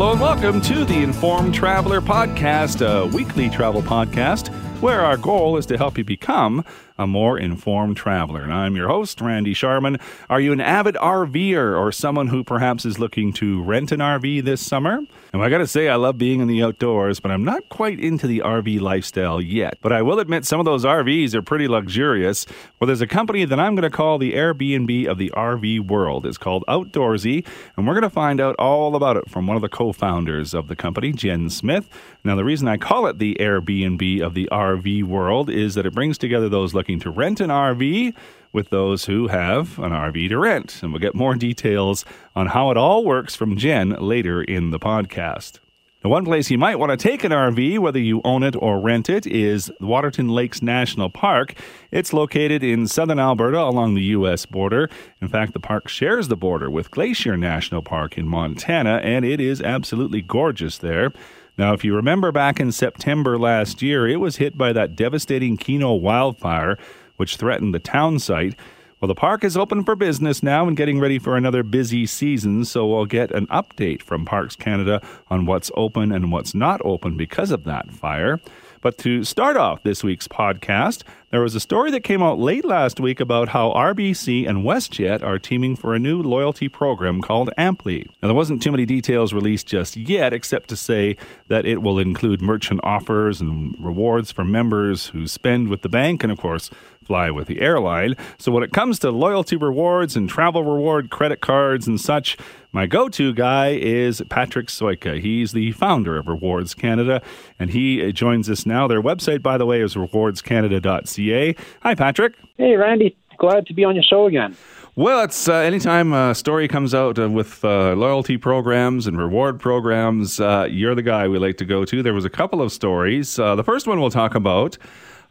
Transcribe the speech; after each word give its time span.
Hello 0.00 0.12
and 0.12 0.20
welcome 0.22 0.62
to 0.62 0.86
the 0.86 1.02
Informed 1.02 1.54
Traveler 1.54 2.00
Podcast, 2.00 2.80
a 2.80 3.06
weekly 3.14 3.50
travel 3.50 3.82
podcast 3.82 4.48
where 4.80 5.02
our 5.02 5.18
goal 5.18 5.58
is 5.58 5.66
to 5.66 5.76
help 5.76 5.98
you 5.98 6.04
become 6.04 6.64
a 7.00 7.06
more 7.06 7.38
informed 7.38 7.96
traveler. 7.96 8.42
And 8.42 8.52
I'm 8.52 8.76
your 8.76 8.88
host, 8.88 9.22
Randy 9.22 9.54
Sharman. 9.54 9.96
Are 10.28 10.38
you 10.38 10.52
an 10.52 10.60
avid 10.60 10.96
RVer 10.96 11.78
or 11.78 11.90
someone 11.92 12.28
who 12.28 12.44
perhaps 12.44 12.84
is 12.84 12.98
looking 12.98 13.32
to 13.34 13.62
rent 13.62 13.90
an 13.90 14.00
RV 14.00 14.44
this 14.44 14.64
summer? 14.64 15.00
And 15.32 15.42
I 15.42 15.48
gotta 15.48 15.66
say, 15.66 15.88
I 15.88 15.94
love 15.94 16.18
being 16.18 16.40
in 16.40 16.46
the 16.46 16.62
outdoors, 16.62 17.18
but 17.18 17.30
I'm 17.30 17.42
not 17.42 17.70
quite 17.70 17.98
into 17.98 18.26
the 18.26 18.40
RV 18.40 18.80
lifestyle 18.82 19.40
yet. 19.40 19.78
But 19.80 19.92
I 19.92 20.02
will 20.02 20.18
admit 20.18 20.44
some 20.44 20.60
of 20.60 20.66
those 20.66 20.84
RVs 20.84 21.34
are 21.34 21.40
pretty 21.40 21.68
luxurious. 21.68 22.44
Well, 22.78 22.86
there's 22.86 23.00
a 23.00 23.06
company 23.06 23.46
that 23.46 23.58
I'm 23.58 23.74
gonna 23.74 23.88
call 23.88 24.18
the 24.18 24.34
Airbnb 24.34 25.06
of 25.06 25.16
the 25.16 25.30
RV 25.34 25.86
world. 25.86 26.26
It's 26.26 26.36
called 26.36 26.64
Outdoorsy, 26.68 27.46
and 27.78 27.86
we're 27.86 27.94
gonna 27.94 28.10
find 28.10 28.42
out 28.42 28.56
all 28.58 28.94
about 28.94 29.16
it 29.16 29.30
from 29.30 29.46
one 29.46 29.56
of 29.56 29.62
the 29.62 29.70
co 29.70 29.92
founders 29.92 30.52
of 30.52 30.68
the 30.68 30.76
company, 30.76 31.12
Jen 31.12 31.48
Smith. 31.48 31.88
Now, 32.24 32.36
the 32.36 32.44
reason 32.44 32.68
I 32.68 32.76
call 32.76 33.06
it 33.06 33.18
the 33.18 33.38
Airbnb 33.40 34.20
of 34.20 34.34
the 34.34 34.48
RV 34.52 35.04
world 35.04 35.48
is 35.48 35.74
that 35.74 35.86
it 35.86 35.94
brings 35.94 36.18
together 36.18 36.50
those 36.50 36.74
looking 36.74 36.89
to 36.98 37.10
rent 37.10 37.40
an 37.40 37.50
RV 37.50 38.14
with 38.52 38.70
those 38.70 39.04
who 39.04 39.28
have 39.28 39.78
an 39.78 39.92
RV 39.92 40.28
to 40.30 40.38
rent. 40.38 40.82
And 40.82 40.92
we'll 40.92 41.00
get 41.00 41.14
more 41.14 41.36
details 41.36 42.04
on 42.34 42.48
how 42.48 42.70
it 42.72 42.76
all 42.76 43.04
works 43.04 43.36
from 43.36 43.56
Jen 43.56 43.90
later 43.90 44.42
in 44.42 44.72
the 44.72 44.80
podcast. 44.80 45.60
Now, 46.02 46.08
one 46.08 46.24
place 46.24 46.50
you 46.50 46.56
might 46.56 46.78
want 46.78 46.90
to 46.90 46.96
take 46.96 47.24
an 47.24 47.30
RV, 47.32 47.78
whether 47.78 47.98
you 47.98 48.22
own 48.24 48.42
it 48.42 48.56
or 48.56 48.80
rent 48.80 49.10
it, 49.10 49.26
is 49.26 49.70
Waterton 49.80 50.30
Lakes 50.30 50.62
National 50.62 51.10
Park. 51.10 51.52
It's 51.90 52.14
located 52.14 52.64
in 52.64 52.86
southern 52.86 53.18
Alberta 53.18 53.60
along 53.60 53.94
the 53.94 54.02
U.S. 54.04 54.46
border. 54.46 54.88
In 55.20 55.28
fact, 55.28 55.52
the 55.52 55.60
park 55.60 55.88
shares 55.88 56.28
the 56.28 56.36
border 56.36 56.70
with 56.70 56.90
Glacier 56.90 57.36
National 57.36 57.82
Park 57.82 58.16
in 58.16 58.26
Montana, 58.26 59.00
and 59.02 59.26
it 59.26 59.42
is 59.42 59.60
absolutely 59.60 60.22
gorgeous 60.22 60.78
there. 60.78 61.12
Now, 61.60 61.74
if 61.74 61.84
you 61.84 61.94
remember 61.94 62.32
back 62.32 62.58
in 62.58 62.72
September 62.72 63.38
last 63.38 63.82
year, 63.82 64.08
it 64.08 64.16
was 64.16 64.36
hit 64.36 64.56
by 64.56 64.72
that 64.72 64.96
devastating 64.96 65.58
Kenow 65.58 66.00
wildfire 66.00 66.78
which 67.18 67.36
threatened 67.36 67.74
the 67.74 67.78
town 67.78 68.18
site. 68.18 68.58
Well, 68.98 69.08
the 69.08 69.14
park 69.14 69.44
is 69.44 69.58
open 69.58 69.84
for 69.84 69.94
business 69.94 70.42
now 70.42 70.66
and 70.66 70.74
getting 70.74 71.00
ready 71.00 71.18
for 71.18 71.36
another 71.36 71.62
busy 71.62 72.06
season, 72.06 72.64
so 72.64 72.86
we'll 72.86 73.04
get 73.04 73.30
an 73.32 73.46
update 73.48 74.00
from 74.00 74.24
Parks 74.24 74.56
Canada 74.56 75.02
on 75.28 75.44
what's 75.44 75.70
open 75.76 76.12
and 76.12 76.32
what's 76.32 76.54
not 76.54 76.80
open 76.82 77.18
because 77.18 77.50
of 77.50 77.64
that 77.64 77.92
fire. 77.92 78.40
But 78.82 78.96
to 78.98 79.24
start 79.24 79.58
off 79.58 79.82
this 79.82 80.02
week's 80.02 80.26
podcast, 80.26 81.02
there 81.30 81.42
was 81.42 81.54
a 81.54 81.60
story 81.60 81.90
that 81.90 82.02
came 82.02 82.22
out 82.22 82.38
late 82.38 82.64
last 82.64 82.98
week 82.98 83.20
about 83.20 83.48
how 83.48 83.72
RBC 83.72 84.48
and 84.48 84.64
WestJet 84.64 85.22
are 85.22 85.38
teaming 85.38 85.76
for 85.76 85.94
a 85.94 85.98
new 85.98 86.22
loyalty 86.22 86.68
program 86.68 87.20
called 87.20 87.50
Amply. 87.58 88.06
Now, 88.22 88.28
there 88.28 88.34
wasn't 88.34 88.62
too 88.62 88.70
many 88.70 88.86
details 88.86 89.34
released 89.34 89.66
just 89.66 89.98
yet, 89.98 90.32
except 90.32 90.70
to 90.70 90.76
say 90.76 91.18
that 91.48 91.66
it 91.66 91.82
will 91.82 91.98
include 91.98 92.40
merchant 92.40 92.80
offers 92.82 93.40
and 93.40 93.76
rewards 93.78 94.32
for 94.32 94.44
members 94.44 95.08
who 95.08 95.26
spend 95.26 95.68
with 95.68 95.82
the 95.82 95.90
bank 95.90 96.22
and, 96.22 96.32
of 96.32 96.38
course, 96.38 96.70
fly 97.04 97.30
with 97.30 97.48
the 97.48 97.60
airline. 97.60 98.14
So 98.38 98.52
when 98.52 98.62
it 98.62 98.72
comes 98.72 98.98
to 99.00 99.10
loyalty 99.10 99.56
rewards 99.56 100.16
and 100.16 100.28
travel 100.28 100.64
reward 100.64 101.10
credit 101.10 101.40
cards 101.40 101.86
and 101.86 102.00
such, 102.00 102.36
my 102.72 102.86
go 102.86 103.08
to 103.08 103.32
guy 103.32 103.70
is 103.70 104.22
Patrick 104.28 104.66
Sojka. 104.68 105.20
He's 105.20 105.52
the 105.52 105.72
founder 105.72 106.16
of 106.18 106.28
Rewards 106.28 106.74
Canada, 106.74 107.22
and 107.58 107.70
he 107.70 108.12
joins 108.12 108.48
us 108.50 108.66
now. 108.66 108.86
Their 108.86 109.02
website, 109.02 109.42
by 109.42 109.56
the 109.58 109.66
way, 109.66 109.80
is 109.80 109.94
rewardscanada.ca. 109.94 111.56
Hi, 111.82 111.94
Patrick. 111.94 112.34
Hey, 112.56 112.76
Randy. 112.76 113.16
Glad 113.38 113.66
to 113.66 113.74
be 113.74 113.84
on 113.84 113.94
your 113.94 114.04
show 114.04 114.26
again. 114.26 114.54
Well, 114.94 115.22
it's 115.24 115.48
uh, 115.48 115.54
anytime 115.54 116.12
a 116.12 116.34
story 116.34 116.68
comes 116.68 116.94
out 116.94 117.18
uh, 117.18 117.30
with 117.30 117.64
uh, 117.64 117.94
loyalty 117.94 118.36
programs 118.36 119.06
and 119.06 119.16
reward 119.16 119.58
programs, 119.58 120.38
uh, 120.40 120.68
you're 120.70 120.94
the 120.94 121.02
guy 121.02 121.26
we 121.26 121.38
like 121.38 121.56
to 121.58 121.64
go 121.64 121.86
to. 121.86 122.02
There 122.02 122.12
was 122.12 122.26
a 122.26 122.30
couple 122.30 122.60
of 122.60 122.70
stories. 122.70 123.38
Uh, 123.38 123.54
the 123.54 123.64
first 123.64 123.86
one 123.86 124.00
we'll 124.00 124.10
talk 124.10 124.34
about 124.34 124.76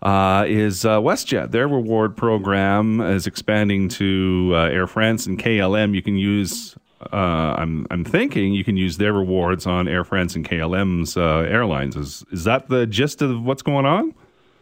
uh, 0.01 0.45
is 0.47 0.85
uh, 0.85 0.99
WestJet. 0.99 1.51
Their 1.51 1.67
reward 1.67 2.15
program 2.15 3.01
is 3.01 3.27
expanding 3.27 3.89
to 3.89 4.51
uh, 4.53 4.57
Air 4.65 4.87
France 4.87 5.25
and 5.25 5.37
KLM. 5.37 5.93
You 5.93 6.01
can 6.01 6.17
use. 6.17 6.75
Uh, 7.13 7.55
I'm 7.57 7.87
I'm 7.91 8.03
thinking 8.03 8.53
you 8.53 8.63
can 8.63 8.75
use 8.75 8.97
their 8.97 9.13
rewards 9.13 9.65
on 9.65 9.87
Air 9.87 10.03
France 10.03 10.35
and 10.35 10.47
KLM's 10.47 11.15
uh, 11.15 11.47
airlines. 11.49 11.95
Is 11.95 12.25
is 12.31 12.43
that 12.43 12.67
the 12.69 12.85
gist 12.85 13.21
of 13.21 13.41
what's 13.43 13.61
going 13.61 13.85
on? 13.85 14.13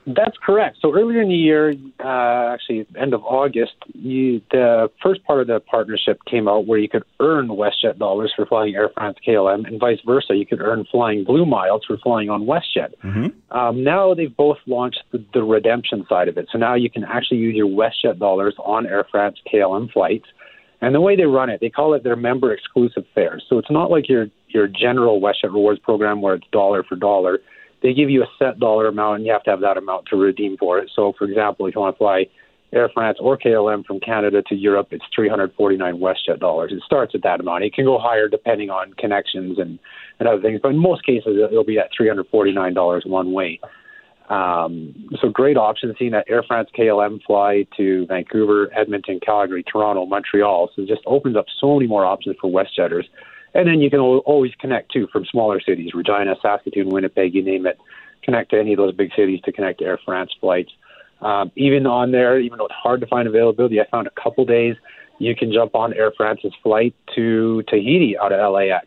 That's 0.08 0.38
correct. 0.42 0.78
So 0.82 0.96
earlier 0.96 1.22
in 1.22 1.28
the 1.28 1.36
year, 1.36 1.76
uh, 2.00 2.54
actually 2.54 2.88
end 2.98 3.14
of 3.14 3.24
August, 3.26 3.74
you, 3.94 4.42
the 4.52 4.90
first 5.04 5.22
part 5.26 5.42
of 5.42 5.48
the 5.48 5.60
partnership 5.60 6.20
came 6.30 6.48
out 6.48 6.66
where 6.66 6.80
you 6.80 6.88
could 6.88 7.04
earn 7.20 7.50
WestJet 7.50 8.00
dollars 8.00 8.32
for 8.34 8.46
flying 8.46 8.74
Air 8.74 8.90
France 8.94 9.18
KLM, 9.28 9.68
and 9.68 9.82
vice 9.82 10.00
versa. 10.06 10.34
You 10.34 10.46
could 10.46 10.62
earn 10.62 10.86
flying 10.90 11.26
Blue 11.26 11.46
Miles 11.46 11.84
for 11.86 11.98
flying 11.98 12.30
on 12.30 12.46
WestJet. 12.46 12.94
Mm-hmm. 13.04 13.58
Um, 13.58 13.84
now 13.84 14.14
they've 14.14 14.36
both 14.36 14.60
launched 14.66 15.04
the, 15.12 15.24
the 15.34 15.44
redemption 15.44 16.06
side 16.08 16.30
of 16.30 16.38
it. 16.38 16.48
So 16.54 16.58
now 16.58 16.76
you 16.76 16.90
can 16.90 17.04
actually 17.04 17.40
use 17.40 17.56
your 17.56 17.68
WestJet 17.68 18.18
dollars 18.18 18.56
on 18.60 18.88
Air 18.88 19.06
France 19.12 19.38
KLM 19.54 19.92
flights. 19.92 20.28
And 20.80 20.96
the 20.96 21.02
way 21.02 21.18
they 21.18 21.26
run 21.26 21.50
it, 21.50 21.60
they 21.60 21.72
call 21.72 21.96
it 21.96 22.04
their 22.04 22.16
member 22.16 22.54
exclusive 22.54 23.04
fares. 23.14 23.44
So 23.50 23.58
it's 23.58 23.72
not 23.72 23.92
like 23.92 24.08
your 24.08 24.28
your 24.48 24.68
general 24.68 25.20
WestJet 25.20 25.52
rewards 25.52 25.80
program 25.80 26.22
where 26.22 26.36
it's 26.36 26.48
dollar 26.54 26.84
for 26.84 26.96
dollar 26.96 27.40
they 27.82 27.94
give 27.94 28.10
you 28.10 28.24
a 28.24 28.28
set 28.40 28.60
dollar 28.60 28.88
amount 28.88 29.18
and 29.18 29.26
you 29.26 29.32
have 29.32 29.44
to 29.44 29.52
have 29.52 29.62
that 29.62 29.78
amount 29.78 30.08
to 30.08 30.16
redeem 30.16 30.58
for 30.58 30.80
it. 30.80 30.90
So, 30.96 31.14
for 31.18 31.26
example, 31.26 31.68
if 31.68 31.76
you 31.76 31.82
want 31.82 31.96
to 31.96 31.98
fly 31.98 32.26
Air 32.74 32.90
France 32.94 33.18
or 33.22 33.38
KLM 33.38 33.86
from 33.86 34.00
Canada 34.00 34.42
to 34.48 34.56
Europe, 34.56 34.88
it's 34.92 35.06
349 35.16 35.98
WestJet 36.00 36.40
dollars. 36.40 36.72
It 36.74 36.82
starts 36.86 37.14
at 37.16 37.24
that 37.24 37.40
amount. 37.40 37.64
It 37.64 37.74
can 37.74 37.86
go 37.86 37.98
higher 37.98 38.28
depending 38.28 38.70
on 38.70 38.94
connections 38.94 39.58
and, 39.58 39.80
and 40.20 40.28
other 40.28 40.42
things, 40.42 40.60
but 40.62 40.70
in 40.70 40.78
most 40.78 41.06
cases, 41.06 41.38
it'll 41.50 41.64
be 41.64 41.80
at 41.80 41.90
$349 42.00 43.08
one 43.08 43.32
way. 43.32 43.60
Um, 44.30 45.08
so 45.22 45.30
great 45.30 45.56
option 45.56 45.94
seeing 45.98 46.12
that 46.12 46.26
Air 46.28 46.44
France 46.46 46.70
KLM 46.78 47.24
fly 47.26 47.66
to 47.78 48.06
Vancouver, 48.08 48.70
Edmonton, 48.78 49.22
Calgary, 49.26 49.64
Toronto, 49.64 50.06
Montreal. 50.06 50.70
So 50.76 50.82
it 50.82 50.90
just 50.90 51.02
opens 51.06 51.38
up 51.38 51.46
so 51.62 51.76
many 51.76 51.88
more 51.88 52.06
options 52.06 52.36
for 52.42 52.52
WestJetters. 52.52 53.06
And 53.58 53.68
then 53.68 53.82
you 53.82 53.90
can 53.90 54.00
always 54.00 54.54
connect 54.60 54.92
too 54.92 55.08
from 55.12 55.26
smaller 55.26 55.60
cities, 55.60 55.96
Regina, 55.96 56.36
Saskatoon, 56.44 56.90
Winnipeg, 56.90 57.34
you 57.34 57.42
name 57.42 57.66
it. 57.66 57.80
Connect 58.22 58.52
to 58.52 58.60
any 58.60 58.74
of 58.74 58.78
those 58.78 58.94
big 58.94 59.10
cities 59.16 59.42
to 59.46 59.52
connect 59.52 59.80
to 59.80 59.86
Air 59.86 60.00
France 60.06 60.32
flights. 60.40 60.72
Um, 61.22 61.52
even 61.56 61.88
on 61.88 62.12
there, 62.12 62.40
even 62.40 62.60
though 62.60 62.68
it's 62.68 62.76
hard 62.76 63.02
to 63.02 63.08
find 63.08 63.28
availability, 63.28 63.82
I 63.82 63.88
found 63.90 64.06
a 64.06 64.12
couple 64.22 64.46
days 64.46 64.76
you 65.18 65.36
can 65.36 65.52
jump 65.52 65.74
on 65.74 65.92
Air 65.96 66.12
France's 66.16 66.54
flight 66.62 66.94
to 67.16 67.64
Tahiti 67.68 68.16
out 68.16 68.32
of 68.32 68.54
LAX. 68.54 68.86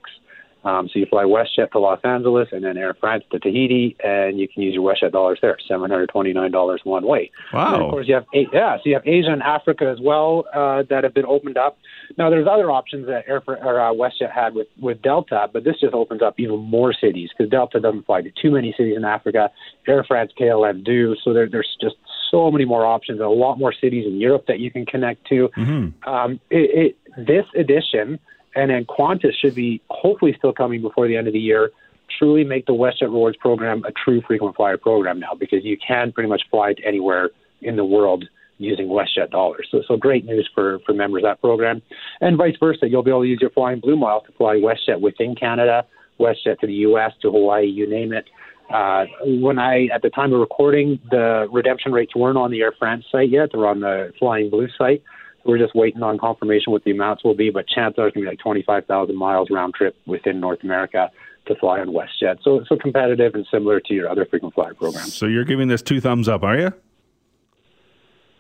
Um, 0.65 0.89
so 0.93 0.99
you 0.99 1.07
fly 1.07 1.25
WestJet 1.25 1.71
to 1.73 1.79
Los 1.79 2.01
Angeles 2.05 2.49
and 2.53 2.65
then 2.65 2.77
Air 2.77 2.95
France 2.99 3.25
to 3.33 3.39
Tahiti, 3.39 3.97
and 4.05 4.39
you 4.39 4.47
can 4.49 4.63
use 4.63 4.75
your 4.75 4.93
WestJet 4.93 5.13
dollars 5.13 5.39
there, 5.41 5.57
seven 5.67 5.91
hundred 5.91 6.09
twenty-nine 6.11 6.51
dollars 6.51 6.81
one 6.85 7.07
way. 7.07 7.31
Wow! 7.53 7.75
And 7.75 7.83
of 7.85 7.91
course, 7.91 8.09
you 8.09 8.15
have 8.15 8.27
yeah, 8.33 8.77
so 8.77 8.83
you 8.85 8.95
have 8.95 9.07
Asia 9.07 9.31
and 9.31 9.43
Africa 9.43 9.89
as 9.89 10.01
well 10.01 10.45
uh, 10.55 10.83
that 10.91 11.05
have 11.05 11.15
been 11.15 11.27
opened 11.27 11.57
up. 11.57 11.79
Now, 12.19 12.29
there's 12.29 12.47
other 12.51 12.71
options 12.71 13.07
that 13.07 13.25
Air 13.27 13.43
or 13.47 13.81
uh, 13.81 13.93
WestJet 13.93 14.33
had 14.33 14.55
with 14.55 14.69
with 14.81 15.01
Delta, 15.03 15.49
but 15.53 15.65
this 15.65 15.81
just 15.81 15.95
opens 15.95 16.23
up 16.23 16.35
even 16.39 16.59
more 16.59 16.93
cities 16.93 17.31
because 17.37 17.51
Delta 17.51 17.81
doesn't 17.81 18.07
fly 18.07 18.21
to 18.21 18.31
too 18.31 18.51
many 18.51 18.75
cities 18.77 18.97
in 18.97 19.05
Africa. 19.05 19.51
Air 19.89 20.05
France, 20.05 20.33
KLM 20.39 20.85
do, 20.85 21.17
so 21.25 21.33
there, 21.33 21.49
there's 21.49 21.77
just 21.81 21.97
so 22.31 22.51
many 22.51 22.65
more 22.65 22.85
options, 22.85 23.19
and 23.19 23.27
a 23.27 23.31
lot 23.31 23.59
more 23.59 23.73
cities 23.73 24.07
in 24.07 24.21
Europe 24.21 24.45
that 24.47 24.61
you 24.61 24.71
can 24.71 24.87
connect 24.87 25.27
to. 25.29 25.49
Mm-hmm. 25.57 26.09
Um, 26.09 26.41
it, 26.51 26.97
it, 27.07 27.27
this 27.27 27.45
edition 27.57 28.19
and 28.55 28.71
then 28.71 28.85
Qantas 28.85 29.33
should 29.41 29.55
be 29.55 29.81
hopefully 29.89 30.35
still 30.39 30.53
coming 30.53 30.83
before 30.83 31.07
the 31.09 31.17
end 31.17 31.27
of 31.27 31.33
the 31.33 31.41
year. 31.41 31.71
Truly 32.19 32.45
make 32.45 32.67
the 32.67 32.73
WestJet 32.73 33.03
Rewards 33.03 33.37
program 33.37 33.85
a 33.85 33.93
true 33.93 34.21
frequent 34.27 34.57
flyer 34.57 34.77
program 34.77 35.21
now 35.21 35.35
because 35.39 35.65
you 35.65 35.77
can 35.77 36.13
pretty 36.13 36.29
much 36.29 36.43
fly 36.51 36.75
to 36.75 36.85
anywhere 36.85 37.31
in 37.63 37.77
the 37.77 37.85
world 37.85 38.25
using 38.59 38.89
WestJet 38.89 39.31
dollars. 39.31 39.69
So, 39.71 39.83
so 39.87 39.97
great 39.97 40.25
news 40.25 40.49
for, 40.55 40.81
for 40.85 40.93
members 40.93 41.23
of 41.25 41.31
that 41.31 41.41
program. 41.41 41.81
And 42.21 42.37
vice 42.37 42.57
versa, 42.61 42.89
you'll 42.89 43.03
be 43.03 43.11
able 43.11 43.23
to 43.23 43.29
use 43.29 43.39
your 43.41 43.51
flying 43.51 43.81
Blue 43.81 43.97
Mile 43.97 44.21
to 44.23 44.33
fly 44.33 44.57
WestJet 44.57 45.01
within 45.01 45.35
Canada, 45.35 45.87
WestJet 46.19 46.59
to 46.61 46.67
the 46.67 46.75
U.S., 46.75 47.13
to 47.23 47.31
Hawaii, 47.31 47.67
you 47.67 47.89
name 47.89 48.13
it. 48.13 48.27
Uh, 48.73 49.07
when 49.25 49.59
I, 49.59 49.89
at 49.93 50.03
the 50.03 50.11
time 50.11 50.33
of 50.33 50.41
recording, 50.41 51.01
the 51.11 51.49
redemption 51.51 51.93
rates 51.93 52.15
weren't 52.15 52.39
on 52.39 52.51
the 52.51 52.61
Air 52.61 52.73
France 52.79 53.05
site 53.11 53.31
yet. 53.31 53.51
They're 53.53 53.67
on 53.67 53.81
the 53.81 54.13
Flying 54.19 54.51
Blue 54.51 54.69
site. 54.79 55.03
We're 55.45 55.59
just 55.59 55.75
waiting 55.75 56.03
on 56.03 56.19
confirmation 56.19 56.73
what 56.73 56.85
the 56.85 56.91
amounts 56.91 57.25
will 57.25 57.35
be, 57.35 57.51
but 57.51 57.67
chances 57.69 57.99
are 57.99 58.09
it's 58.09 58.15
going 58.15 58.25
to 58.25 58.31
be 58.31 58.37
like 58.37 58.41
25,000 58.41 59.17
miles 59.17 59.49
round 59.51 59.75
trip 59.75 59.97
within 60.07 60.41
North 60.41 60.63
America 60.63 61.11
to 61.47 61.55
fly 61.57 61.81
on 61.81 61.89
WestJet. 61.89 62.43
So, 62.43 62.65
so 62.69 62.77
competitive 62.77 63.35
and 63.35 63.47
similar 63.51 63.81
to 63.81 63.95
your 63.95 64.09
other 64.09 64.27
frequent 64.27 64.55
flyer 64.55 64.75
programs. 64.75 65.15
So 65.15 65.27
you're 65.27 65.45
giving 65.45 65.69
this 65.69 65.83
two 65.83 66.01
thumbs 66.01 66.29
up, 66.29 66.43
are 66.43 66.59
you? 66.59 66.73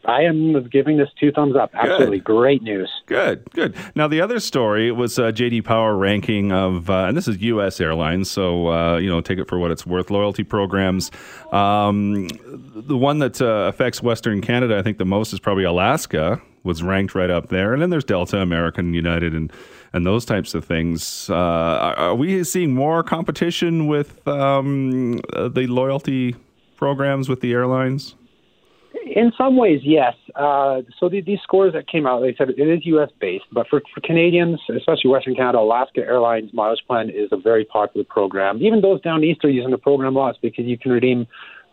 I 0.04 0.22
am 0.22 0.68
giving 0.68 0.96
this 0.96 1.08
two 1.18 1.30
thumbs 1.30 1.56
up. 1.56 1.70
Absolutely 1.74 2.18
good. 2.18 2.24
great 2.24 2.62
news. 2.62 2.90
Good, 3.06 3.50
good. 3.52 3.76
Now 3.94 4.08
the 4.08 4.20
other 4.22 4.40
story 4.40 4.90
was 4.90 5.18
uh, 5.18 5.24
JD 5.30 5.64
Power 5.64 5.94
ranking 5.94 6.52
of, 6.52 6.88
uh, 6.88 7.04
and 7.04 7.16
this 7.16 7.28
is 7.28 7.36
U.S. 7.42 7.80
airlines, 7.80 8.30
so 8.30 8.68
uh, 8.68 8.96
you 8.96 9.10
know 9.10 9.20
take 9.20 9.38
it 9.38 9.46
for 9.46 9.58
what 9.58 9.70
it's 9.70 9.86
worth. 9.86 10.10
Loyalty 10.10 10.42
programs. 10.42 11.10
Um, 11.52 12.28
the 12.48 12.96
one 12.96 13.18
that 13.18 13.42
uh, 13.42 13.68
affects 13.68 14.02
Western 14.02 14.40
Canada, 14.40 14.78
I 14.78 14.82
think, 14.82 14.96
the 14.96 15.04
most 15.04 15.34
is 15.34 15.40
probably 15.40 15.64
Alaska. 15.64 16.40
Was 16.62 16.82
ranked 16.82 17.14
right 17.14 17.30
up 17.30 17.48
there, 17.48 17.72
and 17.72 17.80
then 17.80 17.90
there's 17.90 18.04
Delta, 18.04 18.38
American, 18.38 18.94
United, 18.94 19.34
and 19.34 19.52
and 19.92 20.06
those 20.06 20.24
types 20.24 20.54
of 20.54 20.64
things. 20.64 21.28
Uh, 21.30 21.34
are, 21.34 21.96
are 21.96 22.14
we 22.14 22.44
seeing 22.44 22.74
more 22.74 23.02
competition 23.02 23.86
with 23.86 24.26
um, 24.28 25.20
the 25.32 25.66
loyalty 25.68 26.36
programs 26.76 27.28
with 27.28 27.40
the 27.40 27.52
airlines? 27.52 28.14
In 29.06 29.32
some 29.36 29.56
ways, 29.56 29.80
yes. 29.82 30.14
Uh, 30.34 30.82
so 30.98 31.08
the, 31.08 31.20
these 31.20 31.40
scores 31.42 31.72
that 31.72 31.88
came 31.88 32.06
out, 32.06 32.20
they 32.20 32.34
said 32.36 32.50
it 32.50 32.60
is 32.60 32.84
U.S. 32.86 33.10
based, 33.20 33.44
but 33.52 33.66
for, 33.68 33.82
for 33.94 34.00
Canadians, 34.02 34.60
especially 34.76 35.10
Western 35.10 35.34
Canada, 35.34 35.58
Alaska 35.58 36.00
Airlines 36.00 36.52
Mileage 36.52 36.84
Plan 36.86 37.08
is 37.08 37.28
a 37.32 37.36
very 37.36 37.64
popular 37.64 38.04
program. 38.04 38.62
Even 38.62 38.80
those 38.80 39.00
down 39.00 39.24
east 39.24 39.44
are 39.44 39.50
using 39.50 39.70
the 39.70 39.78
program 39.78 40.14
lots 40.14 40.38
because 40.40 40.64
you 40.64 40.78
can 40.78 40.92
redeem 40.92 41.26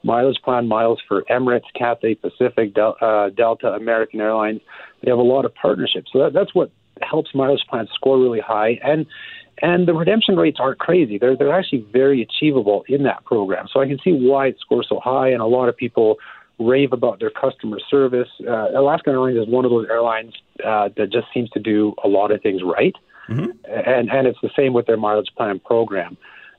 mileage 0.04 0.40
plan 0.44 0.68
miles 0.68 1.00
for 1.08 1.24
Emirates, 1.30 1.66
Cathay 1.76 2.16
Pacific, 2.16 2.74
Del, 2.74 2.96
uh, 3.02 3.30
Delta, 3.30 3.74
American 3.74 4.22
Airlines. 4.22 4.62
They 5.04 5.12
have 5.12 5.20
a 5.20 5.24
lot 5.24 5.46
of 5.46 5.54
partnerships, 5.56 6.10
so 6.14 6.20
that, 6.20 6.34
that's 6.34 6.54
what 6.54 6.72
helps 7.02 7.34
mileage 7.34 7.64
plans 7.70 7.90
score 7.94 8.20
really 8.20 8.40
high. 8.40 8.80
And 8.84 9.06
and 9.62 9.88
the 9.88 9.94
redemption 9.94 10.36
rates 10.36 10.58
aren't 10.60 10.80
crazy. 10.80 11.18
They're 11.18 11.36
they're 11.36 11.58
actually 11.58 11.86
very 11.92 12.22
achievable 12.22 12.84
in 12.88 13.04
that 13.04 13.26
program. 13.26 13.68
So 13.72 13.82
I 13.82 13.88
can 13.88 13.98
see 14.04 14.12
why 14.12 14.48
it 14.48 14.58
scores 14.60 14.88
so 14.90 15.00
high, 15.04 15.30
and 15.30 15.42
a 15.42 15.46
lot 15.46 15.70
of 15.70 15.76
people 15.76 16.18
rave 16.60 16.92
about 16.92 17.20
their 17.20 17.30
customer 17.30 17.80
service. 17.90 18.30
Uh, 18.48 18.70
Alaska 18.76 19.12
Airlines 19.12 19.38
is 19.38 19.48
one 19.48 19.66
of 19.66 19.72
those 19.72 19.88
airlines 19.90 20.34
uh, 20.66 20.90
that 20.98 21.12
just 21.12 21.28
seems 21.34 21.50
to 21.52 21.60
do 21.60 21.94
a 22.04 22.08
lot 22.08 22.32
of 22.32 22.42
things 22.42 22.62
right, 22.64 22.94
mm-hmm. 23.30 23.52
and 23.66 24.10
and 24.10 24.28
it's 24.28 24.40
the 24.42 24.50
same 24.56 24.74
with 24.74 24.86
their 24.86 24.98
mileage 24.98 25.30
plan 25.36 25.60
program. 25.60 26.18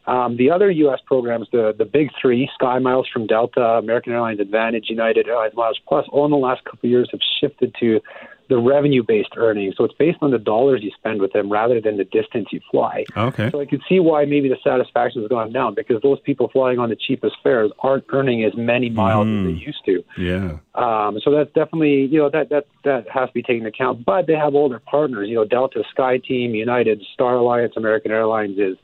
Um, 0.09 0.39
the 0.39 0.51
other 0.51 0.71
U.S. 0.71 1.01
programs, 1.05 1.49
the 1.53 1.75
the 1.77 1.85
big 1.85 2.09
three, 2.21 2.49
Sky 2.55 2.79
Miles 2.79 3.07
from 3.13 3.27
Delta, 3.27 3.61
American 3.61 4.15
Airlines 4.15 4.41
Advantage, 4.41 4.87
United 4.89 5.29
Airlines 5.29 5.55
Miles 5.55 5.79
Plus, 5.87 6.07
all 6.11 6.25
in 6.25 6.31
the 6.31 6.39
last 6.39 6.65
couple 6.65 6.81
of 6.85 6.91
years 6.91 7.09
have 7.13 7.21
shifted 7.39 7.75
to 7.81 8.01
the 8.49 8.57
revenue 8.57 9.03
based 9.03 9.35
earnings. 9.37 9.75
So 9.77 9.85
it's 9.85 9.95
based 9.95 10.17
on 10.23 10.31
the 10.31 10.39
dollars 10.39 10.83
you 10.83 10.91
spend 10.97 11.21
with 11.21 11.35
them 11.35 11.53
rather 11.53 11.79
than 11.79 11.99
the 11.99 12.05
distance 12.05 12.49
you 12.51 12.61
fly. 12.71 13.05
Okay. 13.15 13.51
So 13.51 13.61
I 13.61 13.67
can 13.67 13.83
see 13.87 14.01
why 14.01 14.25
maybe 14.25 14.49
the 14.49 14.57
satisfaction 14.65 15.21
has 15.21 15.29
gone 15.29 15.53
down 15.53 15.75
because 15.75 16.01
those 16.01 16.19
people 16.21 16.49
flying 16.49 16.79
on 16.79 16.89
the 16.89 16.97
cheapest 16.97 17.37
fares 17.43 17.71
aren't 17.81 18.05
earning 18.09 18.45
as 18.45 18.57
many 18.57 18.89
miles 18.89 19.27
mm. 19.27 19.41
as 19.41 19.47
they 19.47 19.61
mm. 19.61 19.67
used 19.67 19.85
to. 19.85 20.05
Yeah. 20.17 20.59
Um, 20.75 21.21
so 21.23 21.31
that's 21.31 21.53
definitely 21.53 22.07
you 22.07 22.19
know 22.19 22.31
that 22.31 22.49
that 22.49 22.67
that 22.85 23.07
has 23.11 23.29
to 23.29 23.35
be 23.35 23.43
taken 23.43 23.67
into 23.67 23.69
account. 23.69 24.07
But 24.07 24.27
they 24.27 24.35
have 24.35 24.55
all 24.55 24.71
their 24.71 24.81
partners. 24.81 25.29
You 25.29 25.35
know, 25.35 25.45
Delta, 25.45 25.85
Sky 25.91 26.17
Team, 26.17 26.55
United, 26.55 27.03
Star 27.13 27.35
Alliance, 27.35 27.75
American 27.77 28.11
Airlines 28.11 28.59
is 28.59 28.79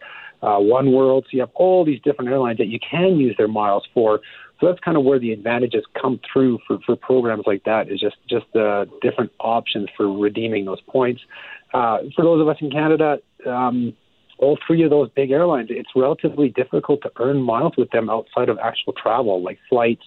uh, 0.44 0.58
One 0.58 0.92
World. 0.92 1.24
So 1.26 1.36
you 1.36 1.40
have 1.40 1.50
all 1.54 1.84
these 1.84 2.00
different 2.02 2.30
airlines 2.30 2.58
that 2.58 2.68
you 2.68 2.78
can 2.78 3.16
use 3.16 3.34
their 3.38 3.48
miles 3.48 3.84
for. 3.94 4.20
So 4.60 4.66
that's 4.68 4.80
kind 4.80 4.96
of 4.96 5.04
where 5.04 5.18
the 5.18 5.32
advantages 5.32 5.84
come 6.00 6.20
through 6.30 6.58
for, 6.66 6.78
for 6.86 6.96
programs 6.96 7.44
like 7.46 7.64
that 7.64 7.90
is 7.90 7.98
just 8.00 8.16
just 8.28 8.46
the 8.52 8.88
different 9.02 9.32
options 9.40 9.88
for 9.96 10.06
redeeming 10.12 10.64
those 10.64 10.80
points. 10.82 11.22
Uh, 11.72 11.98
for 12.14 12.22
those 12.22 12.40
of 12.40 12.48
us 12.48 12.56
in 12.60 12.70
Canada, 12.70 13.18
um, 13.46 13.94
all 14.38 14.58
three 14.66 14.82
of 14.82 14.90
those 14.90 15.08
big 15.10 15.30
airlines, 15.30 15.68
it's 15.70 15.90
relatively 15.96 16.48
difficult 16.48 17.02
to 17.02 17.10
earn 17.18 17.42
miles 17.42 17.72
with 17.76 17.90
them 17.90 18.08
outside 18.08 18.48
of 18.48 18.58
actual 18.58 18.92
travel, 18.92 19.42
like 19.42 19.58
flights, 19.68 20.04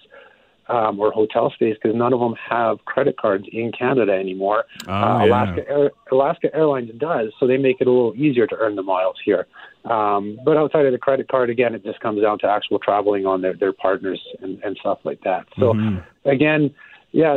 um, 0.70 1.00
or 1.00 1.12
hotel 1.12 1.52
stays 1.56 1.76
because 1.82 1.96
none 1.96 2.14
of 2.14 2.20
them 2.20 2.36
have 2.50 2.84
credit 2.86 3.18
cards 3.18 3.46
in 3.52 3.72
Canada 3.72 4.12
anymore. 4.12 4.66
Oh, 4.88 4.92
uh, 4.92 5.26
Alaska 5.26 5.64
yeah. 5.68 5.74
Air, 5.74 5.92
Alaska 6.12 6.48
Airlines 6.54 6.92
does, 6.98 7.32
so 7.40 7.48
they 7.48 7.58
make 7.58 7.78
it 7.80 7.88
a 7.88 7.92
little 7.92 8.14
easier 8.16 8.48
to 8.48 8.56
earn 8.56 8.76
the 8.76 8.84
miles 8.84 9.16
here. 9.24 9.48
Um, 9.86 10.38
but 10.44 10.58
outside 10.58 10.86
of 10.86 10.92
the 10.92 10.98
credit 10.98 11.30
card, 11.30 11.50
again, 11.50 11.74
it 11.74 11.84
just 11.84 12.00
comes 12.02 12.22
down 12.22 12.40
to 12.40 12.48
actual 12.48 12.80
traveling 12.80 13.26
on 13.26 13.42
their, 13.42 13.56
their 13.56 13.74
partners 13.74 14.22
and, 14.42 14.62
and 14.64 14.78
stuff 14.80 15.00
like 15.04 15.22
that. 15.22 15.48
So 15.58 15.74
mm-hmm. 15.74 16.30
again, 16.30 16.74
yeah, 17.12 17.34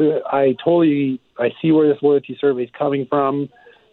uh, 0.00 0.04
I 0.26 0.54
totally 0.64 1.20
I 1.38 1.50
see 1.60 1.72
where 1.72 1.88
this 1.88 2.02
loyalty 2.02 2.36
survey 2.40 2.64
is 2.64 2.70
coming 2.78 3.06
from. 3.08 3.48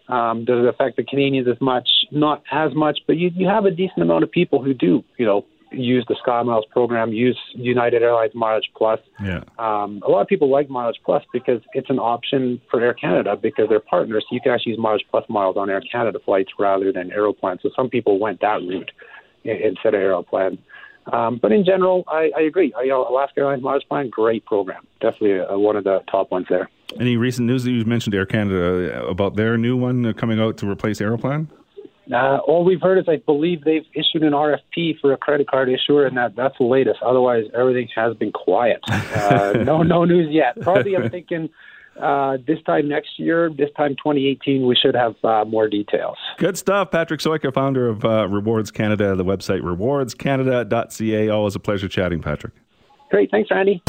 Um, 0.07 0.45
does 0.45 0.63
it 0.63 0.67
affect 0.67 0.97
the 0.97 1.03
Canadians 1.03 1.47
as 1.47 1.59
much? 1.61 1.87
Not 2.11 2.43
as 2.51 2.73
much, 2.73 2.99
but 3.05 3.17
you 3.17 3.29
you 3.33 3.47
have 3.47 3.65
a 3.65 3.71
decent 3.71 4.01
amount 4.01 4.23
of 4.23 4.31
people 4.31 4.63
who 4.63 4.73
do, 4.73 5.03
you 5.17 5.25
know, 5.25 5.45
use 5.71 6.05
the 6.07 6.15
Sky 6.21 6.41
Miles 6.43 6.65
program, 6.71 7.11
use 7.13 7.39
United 7.53 8.01
Airlines 8.01 8.33
Mileage 8.33 8.69
Plus. 8.75 8.99
Yeah. 9.23 9.43
Um, 9.57 10.01
a 10.05 10.09
lot 10.09 10.21
of 10.21 10.27
people 10.27 10.49
like 10.49 10.69
Mileage 10.69 10.99
Plus 11.05 11.23
because 11.31 11.61
it's 11.73 11.89
an 11.89 11.99
option 11.99 12.61
for 12.69 12.81
Air 12.81 12.93
Canada 12.93 13.35
because 13.35 13.69
they're 13.69 13.79
partners. 13.79 14.25
So 14.29 14.35
you 14.35 14.41
can 14.41 14.51
actually 14.51 14.73
use 14.73 14.79
Mileage 14.79 15.05
Plus 15.09 15.25
miles 15.29 15.57
on 15.57 15.69
Air 15.69 15.81
Canada 15.81 16.19
flights 16.23 16.51
rather 16.57 16.91
than 16.91 17.11
Aeroplan. 17.11 17.59
So 17.61 17.69
some 17.75 17.89
people 17.89 18.19
went 18.19 18.41
that 18.41 18.61
route 18.61 18.91
instead 19.43 19.93
of 19.93 20.01
Aeroplan. 20.01 20.57
Um, 21.11 21.39
but 21.41 21.51
in 21.51 21.65
general, 21.65 22.03
I, 22.07 22.31
I 22.37 22.41
agree. 22.41 22.73
I, 22.77 22.83
you 22.83 22.89
know, 22.89 23.07
Alaska 23.07 23.39
Airlines 23.39 23.63
Mileage 23.63 23.87
Plan, 23.87 24.09
great 24.09 24.45
program. 24.45 24.85
Definitely 25.01 25.37
a, 25.37 25.57
one 25.57 25.75
of 25.75 25.83
the 25.83 26.03
top 26.11 26.31
ones 26.31 26.47
there. 26.49 26.69
Any 26.99 27.17
recent 27.17 27.47
news 27.47 27.63
that 27.63 27.71
you 27.71 27.85
mentioned 27.85 28.15
Air 28.15 28.25
Canada 28.25 29.05
about 29.07 29.35
their 29.35 29.57
new 29.57 29.77
one 29.77 30.13
coming 30.13 30.39
out 30.39 30.57
to 30.57 30.69
replace 30.69 30.99
Aeroplan? 30.99 31.47
Uh, 32.11 32.37
all 32.47 32.63
we've 32.63 32.81
heard 32.81 32.97
is 32.97 33.05
I 33.07 33.17
believe 33.17 33.63
they've 33.63 33.85
issued 33.93 34.23
an 34.23 34.33
RFP 34.33 34.99
for 34.99 35.13
a 35.13 35.17
credit 35.17 35.49
card 35.49 35.69
issuer, 35.69 36.05
and 36.05 36.17
that 36.17 36.35
that's 36.35 36.57
the 36.57 36.65
latest. 36.65 36.99
Otherwise, 37.01 37.45
everything 37.57 37.87
has 37.95 38.15
been 38.15 38.31
quiet. 38.31 38.79
Uh, 38.89 39.53
no, 39.63 39.83
no 39.83 40.05
news 40.05 40.27
yet. 40.31 40.59
Probably, 40.61 40.95
I'm 40.95 41.09
thinking 41.09 41.49
uh, 41.99 42.37
this 42.47 42.61
time 42.65 42.87
next 42.87 43.19
year, 43.19 43.49
this 43.49 43.69
time 43.75 43.91
2018, 43.91 44.65
we 44.65 44.75
should 44.75 44.95
have 44.95 45.15
uh, 45.23 45.45
more 45.45 45.67
details. 45.67 46.17
Good 46.37 46.57
stuff. 46.57 46.91
Patrick 46.91 47.19
Sojka, 47.19 47.53
founder 47.53 47.87
of 47.87 48.05
uh, 48.05 48.27
Rewards 48.27 48.71
Canada, 48.71 49.15
the 49.15 49.25
website 49.25 49.61
rewardscanada.ca. 49.61 51.29
Always 51.29 51.55
a 51.55 51.59
pleasure 51.59 51.87
chatting, 51.87 52.21
Patrick. 52.21 52.53
Great. 53.09 53.29
Thanks, 53.31 53.49
Randy. 53.51 53.81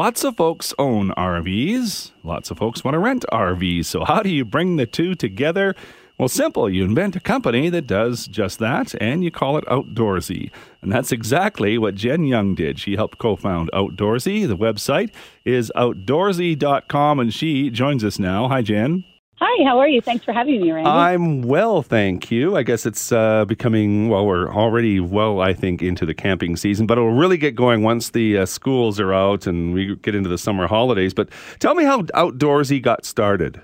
Lots 0.00 0.24
of 0.24 0.34
folks 0.34 0.72
own 0.78 1.10
RVs. 1.10 2.12
Lots 2.24 2.50
of 2.50 2.56
folks 2.56 2.82
want 2.82 2.94
to 2.94 2.98
rent 2.98 3.26
RVs. 3.30 3.84
So, 3.84 4.06
how 4.06 4.22
do 4.22 4.30
you 4.30 4.46
bring 4.46 4.76
the 4.76 4.86
two 4.86 5.14
together? 5.14 5.74
Well, 6.16 6.30
simple. 6.30 6.70
You 6.70 6.84
invent 6.86 7.16
a 7.16 7.20
company 7.20 7.68
that 7.68 7.86
does 7.86 8.26
just 8.26 8.60
that, 8.60 8.94
and 8.98 9.22
you 9.22 9.30
call 9.30 9.58
it 9.58 9.66
Outdoorsy. 9.66 10.50
And 10.80 10.90
that's 10.90 11.12
exactly 11.12 11.76
what 11.76 11.96
Jen 11.96 12.24
Young 12.24 12.54
did. 12.54 12.78
She 12.78 12.96
helped 12.96 13.18
co 13.18 13.36
found 13.36 13.68
Outdoorsy. 13.74 14.48
The 14.48 14.56
website 14.56 15.12
is 15.44 15.70
outdoorsy.com, 15.76 17.20
and 17.20 17.34
she 17.34 17.68
joins 17.68 18.02
us 18.02 18.18
now. 18.18 18.48
Hi, 18.48 18.62
Jen. 18.62 19.04
Hi, 19.42 19.64
how 19.64 19.78
are 19.78 19.88
you? 19.88 20.02
Thanks 20.02 20.22
for 20.22 20.32
having 20.32 20.60
me, 20.60 20.70
Randy. 20.70 20.90
I'm 20.90 21.40
well, 21.40 21.80
thank 21.82 22.30
you. 22.30 22.58
I 22.58 22.62
guess 22.62 22.84
it's 22.84 23.10
uh, 23.10 23.46
becoming, 23.46 24.10
well, 24.10 24.26
we're 24.26 24.52
already 24.52 25.00
well, 25.00 25.40
I 25.40 25.54
think, 25.54 25.82
into 25.82 26.04
the 26.04 26.12
camping 26.12 26.56
season, 26.56 26.86
but 26.86 26.98
it'll 26.98 27.14
really 27.14 27.38
get 27.38 27.54
going 27.54 27.82
once 27.82 28.10
the 28.10 28.36
uh, 28.36 28.46
schools 28.46 29.00
are 29.00 29.14
out 29.14 29.46
and 29.46 29.72
we 29.72 29.96
get 29.96 30.14
into 30.14 30.28
the 30.28 30.36
summer 30.36 30.66
holidays. 30.66 31.14
But 31.14 31.30
tell 31.58 31.74
me 31.74 31.84
how 31.84 32.02
Outdoorsy 32.02 32.82
got 32.82 33.06
started. 33.06 33.62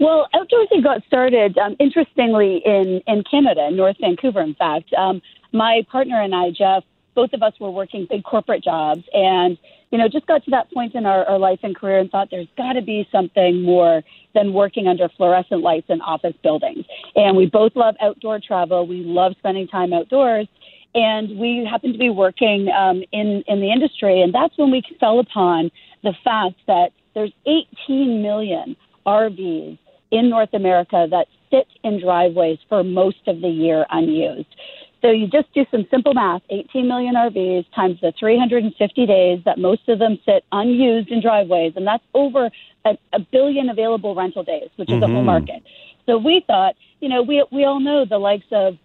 Well, 0.00 0.26
Outdoorsy 0.34 0.82
got 0.82 1.04
started, 1.06 1.56
um, 1.56 1.76
interestingly, 1.78 2.62
in, 2.64 3.02
in 3.06 3.22
Canada, 3.30 3.70
North 3.70 3.96
Vancouver, 4.00 4.40
in 4.40 4.56
fact. 4.56 4.92
Um, 4.94 5.22
my 5.52 5.86
partner 5.92 6.20
and 6.20 6.34
I, 6.34 6.50
Jeff, 6.50 6.82
both 7.16 7.32
of 7.32 7.42
us 7.42 7.54
were 7.58 7.70
working 7.70 8.06
big 8.08 8.22
corporate 8.22 8.62
jobs 8.62 9.02
and 9.12 9.58
you 9.90 9.98
know 9.98 10.08
just 10.08 10.26
got 10.26 10.44
to 10.44 10.50
that 10.52 10.70
point 10.72 10.94
in 10.94 11.04
our, 11.06 11.24
our 11.24 11.38
life 11.38 11.58
and 11.64 11.74
career 11.74 11.98
and 11.98 12.10
thought 12.10 12.28
there's 12.30 12.46
got 12.56 12.74
to 12.74 12.82
be 12.82 13.08
something 13.10 13.62
more 13.62 14.02
than 14.34 14.52
working 14.52 14.86
under 14.86 15.08
fluorescent 15.16 15.62
lights 15.62 15.86
in 15.88 16.00
office 16.02 16.34
buildings. 16.42 16.84
And 17.16 17.36
we 17.36 17.46
both 17.46 17.74
love 17.74 17.96
outdoor 18.00 18.38
travel. 18.38 18.86
We 18.86 19.02
love 19.02 19.34
spending 19.38 19.66
time 19.66 19.92
outdoors. 19.92 20.46
And 20.94 21.38
we 21.38 21.66
happened 21.68 21.94
to 21.94 21.98
be 21.98 22.10
working 22.10 22.68
um, 22.68 23.02
in 23.12 23.42
in 23.48 23.60
the 23.60 23.72
industry. 23.72 24.22
And 24.22 24.32
that's 24.32 24.56
when 24.56 24.70
we 24.70 24.82
fell 25.00 25.18
upon 25.18 25.70
the 26.04 26.14
fact 26.22 26.56
that 26.66 26.90
there's 27.14 27.32
18 27.46 28.22
million 28.22 28.76
RVs 29.06 29.78
in 30.10 30.30
North 30.30 30.52
America 30.52 31.06
that 31.10 31.26
sit 31.50 31.66
in 31.82 32.00
driveways 32.00 32.58
for 32.68 32.84
most 32.84 33.26
of 33.26 33.40
the 33.40 33.48
year 33.48 33.86
unused. 33.90 34.54
So 35.02 35.10
you 35.10 35.26
just 35.26 35.52
do 35.52 35.64
some 35.70 35.86
simple 35.90 36.14
math 36.14 36.42
18 36.50 36.88
million 36.88 37.14
RVs 37.14 37.66
times 37.74 37.98
the 38.00 38.12
350 38.18 39.06
days 39.06 39.40
that 39.44 39.58
most 39.58 39.88
of 39.88 39.98
them 39.98 40.18
sit 40.24 40.44
unused 40.52 41.10
in 41.10 41.20
driveways, 41.20 41.74
and 41.76 41.86
that's 41.86 42.04
over 42.14 42.50
a, 42.84 42.98
a 43.12 43.20
billion 43.20 43.68
available 43.68 44.14
rental 44.14 44.42
days, 44.42 44.68
which 44.76 44.88
is 44.88 44.94
mm-hmm. 44.94 45.00
the 45.00 45.06
whole 45.08 45.24
market. 45.24 45.62
So 46.06 46.18
we 46.18 46.42
thought, 46.46 46.74
you 47.00 47.08
know, 47.08 47.22
we, 47.22 47.44
we 47.52 47.64
all 47.64 47.80
know 47.80 48.04
the 48.04 48.18
likes 48.18 48.46
of 48.52 48.78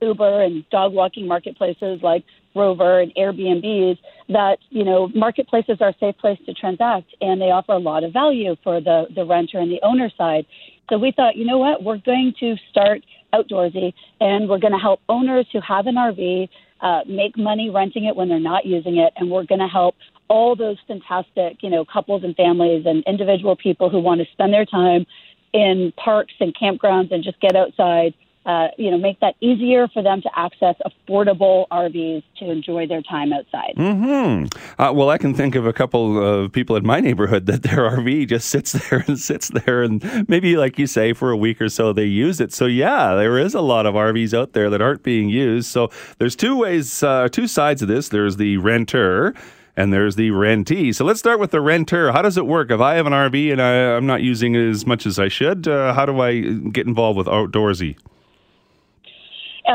Uber 0.00 0.42
and 0.42 0.68
dog 0.70 0.92
walking 0.92 1.28
marketplaces 1.28 2.02
like 2.02 2.24
Rover 2.54 3.00
and 3.00 3.14
Airbnbs 3.14 3.98
that, 4.28 4.58
you 4.70 4.84
know, 4.84 5.08
marketplaces 5.14 5.78
are 5.80 5.90
a 5.90 5.94
safe 6.00 6.18
place 6.18 6.38
to 6.46 6.54
transact 6.54 7.14
and 7.20 7.40
they 7.40 7.50
offer 7.50 7.72
a 7.72 7.78
lot 7.78 8.04
of 8.04 8.12
value 8.12 8.56
for 8.64 8.80
the, 8.80 9.06
the 9.14 9.24
renter 9.24 9.58
and 9.58 9.70
the 9.70 9.80
owner 9.82 10.10
side. 10.18 10.44
So 10.90 10.98
we 10.98 11.12
thought, 11.12 11.36
you 11.36 11.46
know 11.46 11.58
what, 11.58 11.82
we're 11.82 11.98
going 11.98 12.34
to 12.40 12.56
start 12.70 13.02
outdoorsy, 13.34 13.92
and 14.20 14.48
we're 14.48 14.58
going 14.58 14.72
to 14.72 14.78
help 14.78 15.00
owners 15.08 15.46
who 15.52 15.60
have 15.60 15.86
an 15.86 15.96
RV 15.96 16.48
uh, 16.80 17.00
make 17.06 17.36
money 17.36 17.70
renting 17.70 18.04
it 18.04 18.16
when 18.16 18.28
they're 18.28 18.40
not 18.40 18.66
using 18.66 18.96
it, 18.98 19.12
and 19.16 19.30
we're 19.30 19.44
going 19.44 19.60
to 19.60 19.68
help 19.68 19.94
all 20.28 20.56
those 20.56 20.78
fantastic, 20.86 21.62
you 21.62 21.70
know, 21.70 21.84
couples 21.84 22.24
and 22.24 22.34
families 22.36 22.84
and 22.86 23.04
individual 23.06 23.56
people 23.56 23.90
who 23.90 24.00
want 24.00 24.20
to 24.20 24.26
spend 24.32 24.52
their 24.52 24.64
time 24.64 25.06
in 25.52 25.92
parks 25.96 26.32
and 26.40 26.54
campgrounds 26.56 27.12
and 27.12 27.22
just 27.22 27.38
get 27.40 27.54
outside 27.54 28.14
uh, 28.44 28.68
you 28.76 28.90
know, 28.90 28.98
make 28.98 29.20
that 29.20 29.34
easier 29.40 29.86
for 29.88 30.02
them 30.02 30.20
to 30.20 30.30
access 30.34 30.74
affordable 30.84 31.66
RVs 31.70 32.24
to 32.38 32.50
enjoy 32.50 32.86
their 32.86 33.02
time 33.02 33.32
outside. 33.32 33.74
Hmm. 33.76 34.46
Uh, 34.78 34.92
well, 34.92 35.10
I 35.10 35.18
can 35.18 35.32
think 35.32 35.54
of 35.54 35.64
a 35.64 35.72
couple 35.72 36.22
of 36.22 36.50
people 36.50 36.74
in 36.76 36.84
my 36.84 36.98
neighborhood 36.98 37.46
that 37.46 37.62
their 37.62 37.88
RV 37.90 38.28
just 38.28 38.48
sits 38.48 38.72
there 38.90 39.04
and 39.06 39.18
sits 39.18 39.48
there, 39.48 39.82
and 39.82 40.28
maybe, 40.28 40.56
like 40.56 40.78
you 40.78 40.86
say, 40.86 41.12
for 41.12 41.30
a 41.30 41.36
week 41.36 41.60
or 41.60 41.68
so 41.68 41.92
they 41.92 42.04
use 42.04 42.40
it. 42.40 42.52
So 42.52 42.66
yeah, 42.66 43.14
there 43.14 43.38
is 43.38 43.54
a 43.54 43.60
lot 43.60 43.86
of 43.86 43.94
RVs 43.94 44.36
out 44.36 44.52
there 44.52 44.70
that 44.70 44.82
aren't 44.82 45.02
being 45.02 45.28
used. 45.28 45.68
So 45.68 45.90
there's 46.18 46.34
two 46.34 46.56
ways, 46.56 47.02
uh, 47.02 47.28
two 47.30 47.46
sides 47.46 47.82
of 47.82 47.88
this. 47.88 48.08
There's 48.08 48.36
the 48.36 48.56
renter 48.56 49.34
and 49.76 49.92
there's 49.92 50.16
the 50.16 50.30
rentee. 50.30 50.94
So 50.94 51.04
let's 51.04 51.18
start 51.18 51.40
with 51.40 51.50
the 51.50 51.60
renter. 51.60 52.12
How 52.12 52.22
does 52.22 52.36
it 52.36 52.46
work? 52.46 52.70
If 52.70 52.80
I 52.80 52.94
have 52.94 53.06
an 53.06 53.12
RV 53.12 53.52
and 53.52 53.62
I, 53.62 53.72
am 53.72 54.06
not 54.06 54.22
using 54.22 54.54
it 54.54 54.68
as 54.68 54.86
much 54.86 55.06
as 55.06 55.18
I 55.18 55.28
should, 55.28 55.66
uh, 55.66 55.94
how 55.94 56.04
do 56.04 56.20
I 56.20 56.40
get 56.40 56.86
involved 56.86 57.16
with 57.16 57.26
Outdoorsy? 57.26 57.96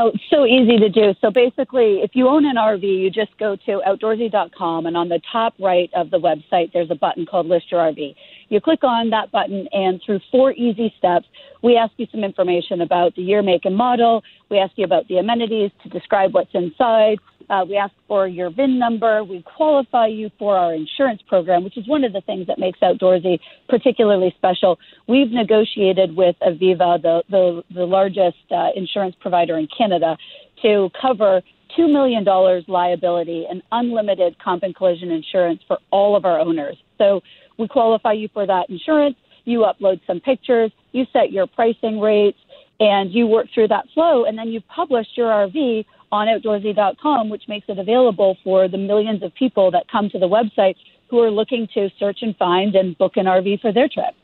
Oh, 0.00 0.12
so 0.30 0.46
easy 0.46 0.76
to 0.78 0.88
do. 0.88 1.12
So 1.20 1.28
basically, 1.28 2.02
if 2.04 2.12
you 2.14 2.28
own 2.28 2.46
an 2.46 2.54
RV, 2.54 2.84
you 2.84 3.10
just 3.10 3.36
go 3.36 3.56
to 3.56 3.82
outdoorsy.com, 3.84 4.86
and 4.86 4.96
on 4.96 5.08
the 5.08 5.20
top 5.32 5.54
right 5.58 5.90
of 5.92 6.10
the 6.10 6.20
website, 6.20 6.72
there's 6.72 6.92
a 6.92 6.94
button 6.94 7.26
called 7.26 7.46
List 7.46 7.72
Your 7.72 7.80
RV. 7.80 8.14
You 8.48 8.60
click 8.60 8.84
on 8.84 9.10
that 9.10 9.32
button, 9.32 9.66
and 9.72 10.00
through 10.06 10.20
four 10.30 10.52
easy 10.52 10.94
steps, 10.98 11.26
we 11.64 11.76
ask 11.76 11.92
you 11.96 12.06
some 12.12 12.22
information 12.22 12.80
about 12.80 13.16
the 13.16 13.22
year, 13.22 13.42
make, 13.42 13.64
and 13.64 13.76
model. 13.76 14.22
We 14.50 14.58
ask 14.58 14.72
you 14.76 14.84
about 14.84 15.08
the 15.08 15.18
amenities 15.18 15.72
to 15.82 15.88
describe 15.88 16.32
what's 16.32 16.54
inside. 16.54 17.18
Uh, 17.50 17.64
we 17.68 17.76
ask 17.76 17.92
for 18.06 18.26
your 18.26 18.50
VIN 18.50 18.78
number. 18.78 19.24
We 19.24 19.42
qualify 19.42 20.06
you 20.08 20.30
for 20.38 20.56
our 20.56 20.74
insurance 20.74 21.22
program, 21.26 21.64
which 21.64 21.78
is 21.78 21.88
one 21.88 22.04
of 22.04 22.12
the 22.12 22.20
things 22.20 22.46
that 22.46 22.58
makes 22.58 22.78
Outdoorsy 22.80 23.38
particularly 23.68 24.34
special. 24.36 24.78
We've 25.06 25.30
negotiated 25.30 26.14
with 26.14 26.36
Aviva, 26.42 27.00
the, 27.00 27.22
the, 27.30 27.62
the 27.74 27.84
largest 27.84 28.36
uh, 28.50 28.68
insurance 28.76 29.16
provider 29.20 29.56
in 29.58 29.68
Canada, 29.76 30.16
to 30.62 30.90
cover 31.00 31.42
$2 31.78 31.90
million 31.90 32.24
liability 32.68 33.46
and 33.48 33.62
unlimited 33.72 34.38
comp 34.38 34.62
and 34.62 34.74
collision 34.74 35.10
insurance 35.10 35.60
for 35.66 35.78
all 35.90 36.16
of 36.16 36.24
our 36.24 36.40
owners. 36.40 36.76
So 36.98 37.20
we 37.58 37.68
qualify 37.68 38.12
you 38.12 38.28
for 38.32 38.46
that 38.46 38.68
insurance. 38.68 39.16
You 39.44 39.60
upload 39.60 40.00
some 40.06 40.20
pictures, 40.20 40.70
you 40.92 41.04
set 41.12 41.32
your 41.32 41.46
pricing 41.46 42.00
rates, 42.00 42.38
and 42.80 43.12
you 43.12 43.26
work 43.26 43.46
through 43.52 43.68
that 43.68 43.86
flow, 43.94 44.24
and 44.24 44.38
then 44.38 44.48
you 44.48 44.60
publish 44.60 45.06
your 45.14 45.28
RV 45.28 45.84
on 46.10 46.26
outdoorsy.com, 46.26 47.28
which 47.28 47.48
makes 47.48 47.68
it 47.68 47.78
available 47.78 48.36
for 48.44 48.68
the 48.68 48.78
millions 48.78 49.22
of 49.22 49.34
people 49.34 49.70
that 49.72 49.90
come 49.90 50.08
to 50.10 50.18
the 50.18 50.28
website 50.28 50.76
who 51.10 51.20
are 51.20 51.30
looking 51.30 51.68
to 51.74 51.88
search 51.98 52.18
and 52.22 52.36
find 52.36 52.74
and 52.74 52.96
book 52.98 53.16
an 53.16 53.26
RV 53.26 53.60
for 53.60 53.72
their 53.72 53.88
trip. 53.88 54.14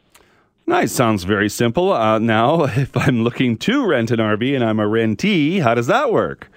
Nice. 0.66 0.92
Sounds 0.92 1.24
very 1.24 1.48
simple. 1.48 1.92
Uh, 1.92 2.18
now, 2.18 2.64
if 2.64 2.96
I'm 2.96 3.22
looking 3.22 3.56
to 3.58 3.86
rent 3.86 4.10
an 4.10 4.18
RV 4.18 4.54
and 4.54 4.64
I'm 4.64 4.80
a 4.80 4.86
rentee, 4.86 5.60
how 5.60 5.74
does 5.74 5.86
that 5.88 6.12
work? 6.12 6.50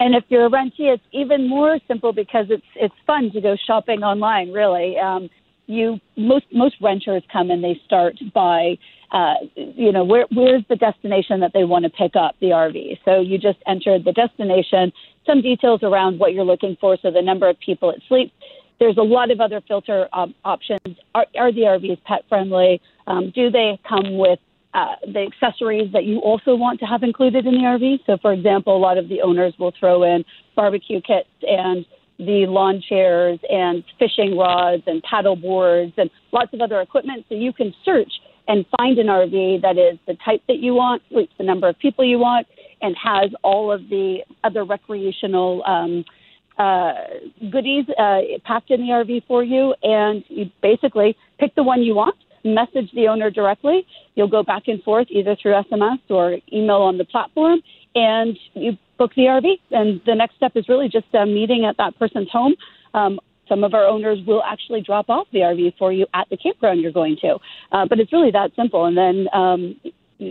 And 0.00 0.14
if 0.14 0.24
you're 0.28 0.46
a 0.46 0.50
rentee, 0.50 0.94
it's 0.94 1.02
even 1.12 1.46
more 1.46 1.78
simple 1.86 2.12
because 2.14 2.46
it's 2.48 2.64
it's 2.74 2.94
fun 3.06 3.30
to 3.32 3.40
go 3.42 3.54
shopping 3.66 4.02
online. 4.02 4.50
Really, 4.50 4.98
um, 4.98 5.28
you 5.66 6.00
most 6.16 6.46
most 6.52 6.76
renters 6.80 7.22
come 7.30 7.50
and 7.50 7.62
they 7.62 7.78
start 7.84 8.18
by 8.32 8.78
uh, 9.12 9.34
you 9.56 9.90
know, 9.90 10.04
where, 10.04 10.26
where's 10.32 10.62
the 10.68 10.76
destination 10.76 11.40
that 11.40 11.52
they 11.52 11.64
want 11.64 11.84
to 11.84 11.90
pick 11.90 12.14
up 12.14 12.36
the 12.40 12.48
RV? 12.48 12.98
So 13.04 13.20
you 13.20 13.38
just 13.38 13.58
entered 13.66 14.04
the 14.04 14.12
destination, 14.12 14.92
some 15.26 15.42
details 15.42 15.82
around 15.82 16.18
what 16.18 16.32
you're 16.32 16.44
looking 16.44 16.76
for, 16.80 16.96
so 17.02 17.10
the 17.10 17.22
number 17.22 17.48
of 17.48 17.58
people 17.58 17.90
it 17.90 18.02
sleeps. 18.08 18.32
There's 18.78 18.96
a 18.96 19.02
lot 19.02 19.30
of 19.30 19.40
other 19.40 19.60
filter 19.66 20.08
um, 20.12 20.34
options. 20.44 20.96
Are, 21.14 21.26
are 21.36 21.52
the 21.52 21.62
RVs 21.62 22.02
pet 22.04 22.24
friendly? 22.28 22.80
Um, 23.06 23.30
do 23.34 23.50
they 23.50 23.78
come 23.86 24.16
with 24.16 24.38
uh, 24.72 24.94
the 25.02 25.26
accessories 25.26 25.92
that 25.92 26.04
you 26.04 26.20
also 26.20 26.54
want 26.54 26.78
to 26.80 26.86
have 26.86 27.02
included 27.02 27.46
in 27.46 27.54
the 27.54 27.60
RV? 27.60 27.98
So, 28.06 28.16
for 28.22 28.32
example, 28.32 28.76
a 28.76 28.78
lot 28.78 28.96
of 28.96 29.08
the 29.08 29.20
owners 29.22 29.54
will 29.58 29.72
throw 29.78 30.04
in 30.04 30.24
barbecue 30.54 31.00
kits 31.00 31.28
and 31.42 31.84
the 32.18 32.46
lawn 32.46 32.82
chairs 32.86 33.38
and 33.50 33.82
fishing 33.98 34.36
rods 34.36 34.82
and 34.86 35.02
paddle 35.02 35.36
boards 35.36 35.92
and 35.96 36.10
lots 36.32 36.52
of 36.52 36.60
other 36.60 36.80
equipment. 36.80 37.24
So 37.28 37.34
you 37.34 37.52
can 37.52 37.74
search 37.84 38.12
and 38.50 38.66
find 38.76 38.98
an 38.98 39.06
RV 39.06 39.62
that 39.62 39.78
is 39.78 39.96
the 40.08 40.16
type 40.24 40.42
that 40.48 40.58
you 40.58 40.74
want, 40.74 41.02
sleeps 41.08 41.32
the 41.38 41.44
number 41.44 41.68
of 41.68 41.78
people 41.78 42.04
you 42.04 42.18
want, 42.18 42.48
and 42.82 42.96
has 42.96 43.30
all 43.44 43.70
of 43.70 43.88
the 43.88 44.24
other 44.42 44.64
recreational 44.64 45.62
um, 45.64 46.04
uh, 46.58 46.94
goodies 47.48 47.84
uh, 47.96 48.22
packed 48.44 48.72
in 48.72 48.80
the 48.80 48.88
RV 48.88 49.22
for 49.28 49.44
you. 49.44 49.72
And 49.84 50.24
you 50.26 50.50
basically 50.62 51.16
pick 51.38 51.54
the 51.54 51.62
one 51.62 51.82
you 51.82 51.94
want, 51.94 52.16
message 52.44 52.90
the 52.92 53.06
owner 53.06 53.30
directly. 53.30 53.86
You'll 54.16 54.26
go 54.26 54.42
back 54.42 54.64
and 54.66 54.82
forth 54.82 55.06
either 55.10 55.36
through 55.40 55.52
SMS 55.52 56.00
or 56.08 56.38
email 56.52 56.82
on 56.82 56.98
the 56.98 57.04
platform, 57.04 57.60
and 57.94 58.36
you 58.54 58.76
book 58.98 59.12
the 59.14 59.22
RV. 59.22 59.60
And 59.70 60.00
the 60.06 60.16
next 60.16 60.34
step 60.34 60.56
is 60.56 60.68
really 60.68 60.88
just 60.88 61.06
a 61.14 61.24
meeting 61.24 61.66
at 61.66 61.76
that 61.76 61.96
person's 62.00 62.30
home. 62.32 62.56
Um, 62.94 63.20
some 63.50 63.64
of 63.64 63.74
our 63.74 63.84
owners 63.84 64.18
will 64.26 64.42
actually 64.44 64.80
drop 64.80 65.10
off 65.10 65.26
the 65.32 65.40
RV 65.40 65.76
for 65.76 65.92
you 65.92 66.06
at 66.14 66.26
the 66.30 66.38
campground 66.38 66.80
you're 66.80 66.92
going 66.92 67.18
to. 67.20 67.36
Uh, 67.72 67.84
but 67.84 68.00
it's 68.00 68.12
really 68.12 68.30
that 68.30 68.52
simple. 68.56 68.86
And 68.86 68.96
then 68.96 69.28
um, 69.34 69.76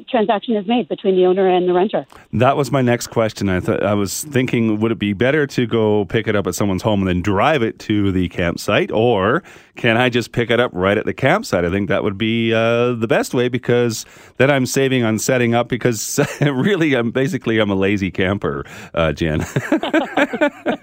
transaction 0.10 0.56
is 0.56 0.68
made 0.68 0.88
between 0.88 1.16
the 1.16 1.26
owner 1.26 1.48
and 1.48 1.68
the 1.68 1.74
renter. 1.74 2.06
That 2.34 2.56
was 2.56 2.72
my 2.72 2.82
next 2.82 3.08
question. 3.08 3.50
I 3.50 3.60
thought 3.60 3.84
I 3.84 3.94
was 3.94 4.24
thinking, 4.26 4.80
would 4.80 4.92
it 4.92 5.00
be 5.00 5.14
better 5.14 5.48
to 5.48 5.66
go 5.66 6.06
pick 6.06 6.28
it 6.28 6.36
up 6.36 6.48
at 6.48 6.56
someone's 6.56 6.84
home 6.84 7.02
and 7.02 7.08
then 7.08 7.22
drive 7.22 7.64
it 7.64 7.80
to 7.80 8.12
the 8.12 8.30
campsite, 8.30 8.92
or 8.92 9.44
can 9.76 9.98
I 9.98 10.10
just 10.10 10.32
pick 10.32 10.50
it 10.50 10.60
up 10.60 10.72
right 10.74 10.98
at 10.98 11.06
the 11.06 11.14
campsite? 11.14 11.66
I 11.66 11.70
think 11.70 11.90
that 11.90 12.04
would 12.04 12.18
be 12.18 12.54
uh, 12.54 12.94
the 12.94 13.08
best 13.08 13.34
way 13.34 13.48
because 13.48 14.06
then 14.38 14.52
I'm 14.52 14.66
saving 14.66 15.04
on 15.04 15.20
setting 15.20 15.56
up. 15.56 15.70
Because 15.70 16.20
really, 16.42 16.94
I'm 16.94 17.12
basically 17.12 17.60
I'm 17.60 17.70
a 17.70 17.76
lazy 17.76 18.12
camper, 18.12 18.66
uh, 18.94 19.14
Jen. 19.14 19.40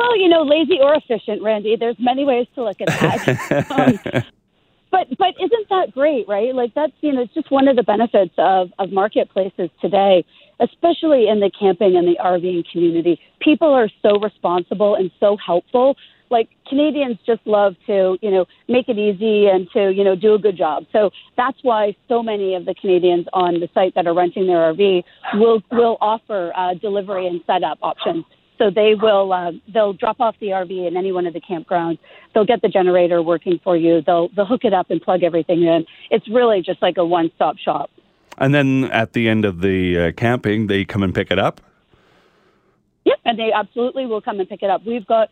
Well, 0.00 0.18
you 0.18 0.30
know, 0.30 0.44
lazy 0.44 0.78
or 0.80 0.94
efficient, 0.94 1.42
Randy. 1.42 1.76
There's 1.76 1.96
many 1.98 2.24
ways 2.24 2.46
to 2.54 2.64
look 2.64 2.80
at 2.80 2.88
that. 2.88 3.70
um, 3.70 4.22
but 4.90 5.06
but 5.18 5.34
isn't 5.38 5.68
that 5.68 5.92
great, 5.92 6.26
right? 6.26 6.54
Like 6.54 6.72
that's 6.74 6.94
you 7.02 7.12
know, 7.12 7.20
it's 7.20 7.34
just 7.34 7.50
one 7.50 7.68
of 7.68 7.76
the 7.76 7.82
benefits 7.82 8.32
of 8.38 8.70
of 8.78 8.92
marketplaces 8.92 9.68
today, 9.78 10.24
especially 10.58 11.28
in 11.28 11.40
the 11.40 11.50
camping 11.50 11.96
and 11.96 12.08
the 12.08 12.16
RVing 12.18 12.64
community. 12.72 13.20
People 13.40 13.74
are 13.74 13.90
so 14.00 14.18
responsible 14.18 14.94
and 14.94 15.10
so 15.20 15.36
helpful. 15.36 15.98
Like 16.30 16.48
Canadians 16.66 17.18
just 17.26 17.44
love 17.44 17.74
to, 17.86 18.16
you 18.22 18.30
know, 18.30 18.46
make 18.68 18.88
it 18.88 18.96
easy 18.96 19.48
and 19.48 19.68
to, 19.72 19.90
you 19.90 20.04
know, 20.04 20.16
do 20.16 20.32
a 20.32 20.38
good 20.38 20.56
job. 20.56 20.84
So 20.92 21.10
that's 21.36 21.58
why 21.60 21.94
so 22.08 22.22
many 22.22 22.54
of 22.54 22.64
the 22.64 22.74
Canadians 22.74 23.26
on 23.34 23.60
the 23.60 23.68
site 23.74 23.94
that 23.96 24.06
are 24.06 24.14
renting 24.14 24.46
their 24.46 24.72
RV 24.72 25.04
will 25.34 25.60
will 25.70 25.98
offer 26.00 26.52
uh, 26.56 26.72
delivery 26.74 27.26
and 27.26 27.42
setup 27.46 27.78
options 27.82 28.24
so 28.60 28.70
they 28.70 28.94
will 28.94 29.32
uh, 29.32 29.52
they'll 29.72 29.94
drop 29.94 30.20
off 30.20 30.36
the 30.38 30.48
RV 30.48 30.86
in 30.86 30.96
any 30.96 31.12
one 31.12 31.26
of 31.26 31.32
the 31.32 31.40
campgrounds. 31.40 31.98
They'll 32.34 32.44
get 32.44 32.60
the 32.60 32.68
generator 32.68 33.22
working 33.22 33.58
for 33.64 33.76
you. 33.76 34.02
They'll 34.06 34.28
they'll 34.36 34.44
hook 34.44 34.64
it 34.64 34.74
up 34.74 34.90
and 34.90 35.00
plug 35.00 35.22
everything 35.22 35.62
in. 35.62 35.86
It's 36.10 36.28
really 36.28 36.60
just 36.60 36.82
like 36.82 36.98
a 36.98 37.04
one 37.04 37.30
stop 37.34 37.56
shop. 37.56 37.90
And 38.36 38.54
then 38.54 38.84
at 38.92 39.14
the 39.14 39.28
end 39.28 39.44
of 39.44 39.62
the 39.62 39.98
uh, 39.98 40.12
camping, 40.12 40.66
they 40.66 40.84
come 40.84 41.02
and 41.02 41.14
pick 41.14 41.30
it 41.30 41.38
up. 41.38 41.62
Yep, 43.04 43.18
and 43.24 43.38
they 43.38 43.50
absolutely 43.52 44.04
will 44.04 44.20
come 44.20 44.40
and 44.40 44.48
pick 44.48 44.62
it 44.62 44.68
up. 44.68 44.84
We've 44.86 45.06
got 45.06 45.30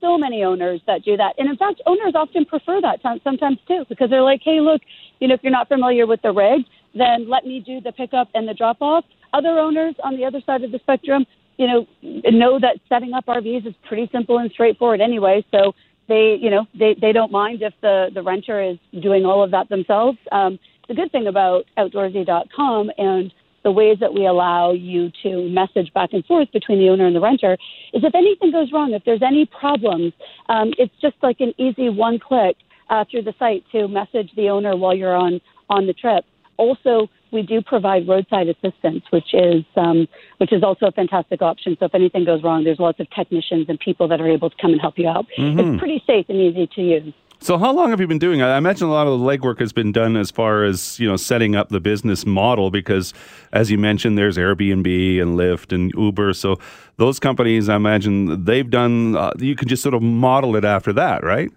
so 0.00 0.16
many 0.16 0.44
owners 0.44 0.80
that 0.86 1.04
do 1.04 1.16
that, 1.16 1.34
and 1.38 1.48
in 1.48 1.56
fact, 1.56 1.82
owners 1.84 2.12
often 2.14 2.44
prefer 2.44 2.80
that 2.80 3.00
sometimes 3.02 3.58
too 3.66 3.84
because 3.88 4.08
they're 4.08 4.22
like, 4.22 4.40
hey, 4.44 4.60
look, 4.60 4.82
you 5.18 5.26
know, 5.26 5.34
if 5.34 5.42
you're 5.42 5.50
not 5.50 5.66
familiar 5.66 6.06
with 6.06 6.22
the 6.22 6.30
rig, 6.30 6.62
then 6.94 7.28
let 7.28 7.44
me 7.44 7.58
do 7.58 7.80
the 7.80 7.90
pickup 7.90 8.28
and 8.34 8.46
the 8.48 8.54
drop 8.54 8.80
off. 8.80 9.04
Other 9.32 9.58
owners 9.58 9.96
on 10.04 10.16
the 10.16 10.24
other 10.24 10.40
side 10.46 10.62
of 10.62 10.70
the 10.70 10.78
spectrum 10.78 11.26
you 11.58 11.66
know, 11.66 11.86
know 12.02 12.58
that 12.60 12.78
setting 12.88 13.12
up 13.12 13.26
RVs 13.26 13.66
is 13.66 13.74
pretty 13.86 14.08
simple 14.12 14.38
and 14.38 14.50
straightforward 14.50 15.00
anyway. 15.00 15.44
So 15.50 15.74
they, 16.08 16.38
you 16.40 16.50
know, 16.50 16.66
they, 16.78 16.96
they 16.98 17.12
don't 17.12 17.32
mind 17.32 17.62
if 17.62 17.74
the, 17.82 18.10
the 18.14 18.22
renter 18.22 18.62
is 18.62 18.78
doing 19.02 19.26
all 19.26 19.42
of 19.42 19.50
that 19.50 19.68
themselves. 19.68 20.18
Um, 20.32 20.58
the 20.88 20.94
good 20.94 21.12
thing 21.12 21.26
about 21.26 21.66
outdoorsy.com 21.76 22.90
and 22.96 23.34
the 23.64 23.72
ways 23.72 23.98
that 24.00 24.14
we 24.14 24.24
allow 24.26 24.72
you 24.72 25.10
to 25.22 25.48
message 25.50 25.92
back 25.92 26.10
and 26.12 26.24
forth 26.24 26.50
between 26.52 26.78
the 26.78 26.88
owner 26.88 27.06
and 27.06 27.14
the 27.14 27.20
renter 27.20 27.54
is 27.92 28.04
if 28.04 28.14
anything 28.14 28.52
goes 28.52 28.72
wrong, 28.72 28.92
if 28.92 29.04
there's 29.04 29.22
any 29.22 29.44
problems, 29.44 30.12
um, 30.48 30.72
it's 30.78 30.94
just 31.02 31.16
like 31.22 31.40
an 31.40 31.52
easy 31.58 31.90
one 31.90 32.18
click 32.18 32.56
uh, 32.88 33.04
through 33.10 33.22
the 33.22 33.34
site 33.38 33.64
to 33.72 33.88
message 33.88 34.30
the 34.36 34.48
owner 34.48 34.76
while 34.76 34.94
you're 34.94 35.16
on 35.16 35.40
on 35.68 35.86
the 35.86 35.92
trip. 35.92 36.24
Also, 36.56 37.08
we 37.32 37.42
do 37.42 37.62
provide 37.62 38.08
roadside 38.08 38.48
assistance, 38.48 39.04
which 39.10 39.32
is 39.32 39.64
um, 39.76 40.08
which 40.38 40.52
is 40.52 40.62
also 40.62 40.86
a 40.86 40.92
fantastic 40.92 41.42
option. 41.42 41.76
So 41.78 41.86
if 41.86 41.94
anything 41.94 42.24
goes 42.24 42.42
wrong, 42.42 42.64
there's 42.64 42.78
lots 42.78 43.00
of 43.00 43.08
technicians 43.10 43.68
and 43.68 43.78
people 43.78 44.08
that 44.08 44.20
are 44.20 44.28
able 44.28 44.50
to 44.50 44.56
come 44.60 44.72
and 44.72 44.80
help 44.80 44.98
you 44.98 45.08
out. 45.08 45.26
Mm-hmm. 45.38 45.58
It's 45.60 45.78
pretty 45.78 46.02
safe 46.06 46.26
and 46.28 46.40
easy 46.40 46.66
to 46.74 46.82
use. 46.82 47.14
So, 47.40 47.56
how 47.56 47.72
long 47.72 47.90
have 47.90 48.00
you 48.00 48.08
been 48.08 48.18
doing? 48.18 48.40
it? 48.40 48.44
I 48.44 48.58
imagine 48.58 48.88
a 48.88 48.90
lot 48.90 49.06
of 49.06 49.20
the 49.20 49.24
legwork 49.24 49.60
has 49.60 49.72
been 49.72 49.92
done 49.92 50.16
as 50.16 50.30
far 50.30 50.64
as 50.64 50.98
you 50.98 51.08
know 51.08 51.16
setting 51.16 51.54
up 51.54 51.68
the 51.68 51.78
business 51.78 52.26
model, 52.26 52.70
because 52.70 53.14
as 53.52 53.70
you 53.70 53.78
mentioned, 53.78 54.18
there's 54.18 54.36
Airbnb 54.36 55.22
and 55.22 55.38
Lyft 55.38 55.72
and 55.72 55.92
Uber. 55.96 56.32
So, 56.32 56.56
those 56.96 57.20
companies, 57.20 57.68
I 57.68 57.76
imagine 57.76 58.44
they've 58.44 58.68
done. 58.68 59.16
Uh, 59.16 59.32
you 59.38 59.54
can 59.54 59.68
just 59.68 59.84
sort 59.84 59.94
of 59.94 60.02
model 60.02 60.56
it 60.56 60.64
after 60.64 60.92
that, 60.94 61.22
right? 61.22 61.50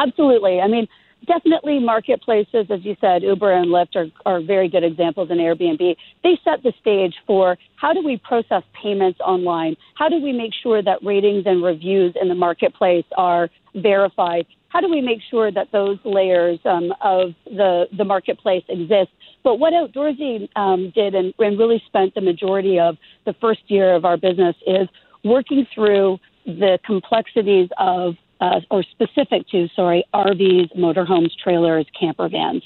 Absolutely. 0.00 0.60
I 0.60 0.66
mean, 0.66 0.88
definitely 1.26 1.78
marketplaces, 1.78 2.66
as 2.70 2.84
you 2.84 2.96
said, 3.00 3.22
Uber 3.22 3.52
and 3.52 3.68
Lyft 3.68 3.96
are, 3.96 4.06
are 4.26 4.40
very 4.40 4.68
good 4.68 4.84
examples 4.84 5.30
in 5.30 5.38
Airbnb. 5.38 5.96
They 6.22 6.38
set 6.44 6.62
the 6.62 6.72
stage 6.80 7.14
for 7.26 7.56
how 7.76 7.92
do 7.92 8.02
we 8.02 8.16
process 8.18 8.62
payments 8.80 9.20
online? 9.20 9.76
How 9.94 10.08
do 10.08 10.20
we 10.20 10.32
make 10.32 10.52
sure 10.62 10.82
that 10.82 11.02
ratings 11.02 11.44
and 11.46 11.62
reviews 11.62 12.14
in 12.20 12.28
the 12.28 12.34
marketplace 12.34 13.04
are 13.16 13.48
verified? 13.74 14.46
How 14.68 14.80
do 14.80 14.90
we 14.90 15.00
make 15.02 15.18
sure 15.30 15.52
that 15.52 15.70
those 15.70 15.98
layers 16.04 16.58
um, 16.64 16.92
of 17.02 17.34
the, 17.44 17.86
the 17.96 18.04
marketplace 18.04 18.64
exist? 18.68 19.10
But 19.44 19.56
what 19.56 19.72
Outdoorsy 19.72 20.48
um, 20.56 20.90
did 20.94 21.14
and, 21.14 21.34
and 21.38 21.58
really 21.58 21.82
spent 21.86 22.14
the 22.14 22.20
majority 22.20 22.78
of 22.78 22.96
the 23.26 23.34
first 23.34 23.60
year 23.66 23.94
of 23.94 24.04
our 24.04 24.16
business 24.16 24.56
is 24.66 24.88
working 25.24 25.66
through 25.74 26.18
the 26.46 26.78
complexities 26.84 27.68
of 27.78 28.14
uh, 28.42 28.60
or 28.70 28.82
specific 28.82 29.48
to, 29.48 29.68
sorry, 29.74 30.04
RVs, 30.12 30.76
motorhomes, 30.76 31.30
trailers, 31.42 31.86
camper 31.98 32.28
vans. 32.28 32.64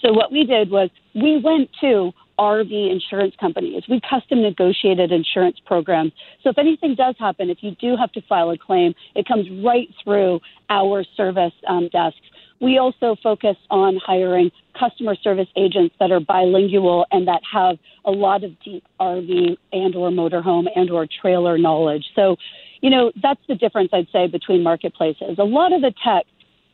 So 0.00 0.12
what 0.12 0.30
we 0.30 0.44
did 0.44 0.70
was 0.70 0.88
we 1.14 1.40
went 1.42 1.68
to 1.80 2.12
RV 2.38 2.92
insurance 2.92 3.34
companies. 3.40 3.82
We 3.88 4.00
custom 4.08 4.42
negotiated 4.42 5.10
insurance 5.10 5.56
programs. 5.66 6.12
So 6.42 6.50
if 6.50 6.58
anything 6.58 6.94
does 6.94 7.16
happen, 7.18 7.50
if 7.50 7.58
you 7.60 7.72
do 7.80 7.96
have 7.96 8.12
to 8.12 8.20
file 8.28 8.50
a 8.50 8.58
claim, 8.58 8.94
it 9.14 9.26
comes 9.26 9.46
right 9.64 9.88
through 10.04 10.40
our 10.68 11.04
service 11.16 11.54
um, 11.68 11.88
desks. 11.90 12.20
We 12.60 12.78
also 12.78 13.16
focus 13.22 13.56
on 13.70 13.98
hiring 14.04 14.50
customer 14.78 15.14
service 15.14 15.48
agents 15.56 15.94
that 16.00 16.10
are 16.10 16.20
bilingual 16.20 17.06
and 17.10 17.28
that 17.28 17.42
have 17.50 17.78
a 18.04 18.10
lot 18.10 18.44
of 18.44 18.58
deep 18.60 18.84
RV 19.00 19.56
and 19.72 19.94
or 19.94 20.10
motorhome 20.10 20.66
and 20.74 20.90
or 20.90 21.06
trailer 21.20 21.58
knowledge. 21.58 22.04
So 22.14 22.36
you 22.80 22.90
know, 22.90 23.12
that's 23.22 23.40
the 23.48 23.54
difference 23.54 23.90
I'd 23.92 24.08
say 24.12 24.26
between 24.26 24.62
marketplaces. 24.62 25.38
A 25.38 25.44
lot 25.44 25.72
of 25.72 25.80
the 25.80 25.92
tech 26.04 26.26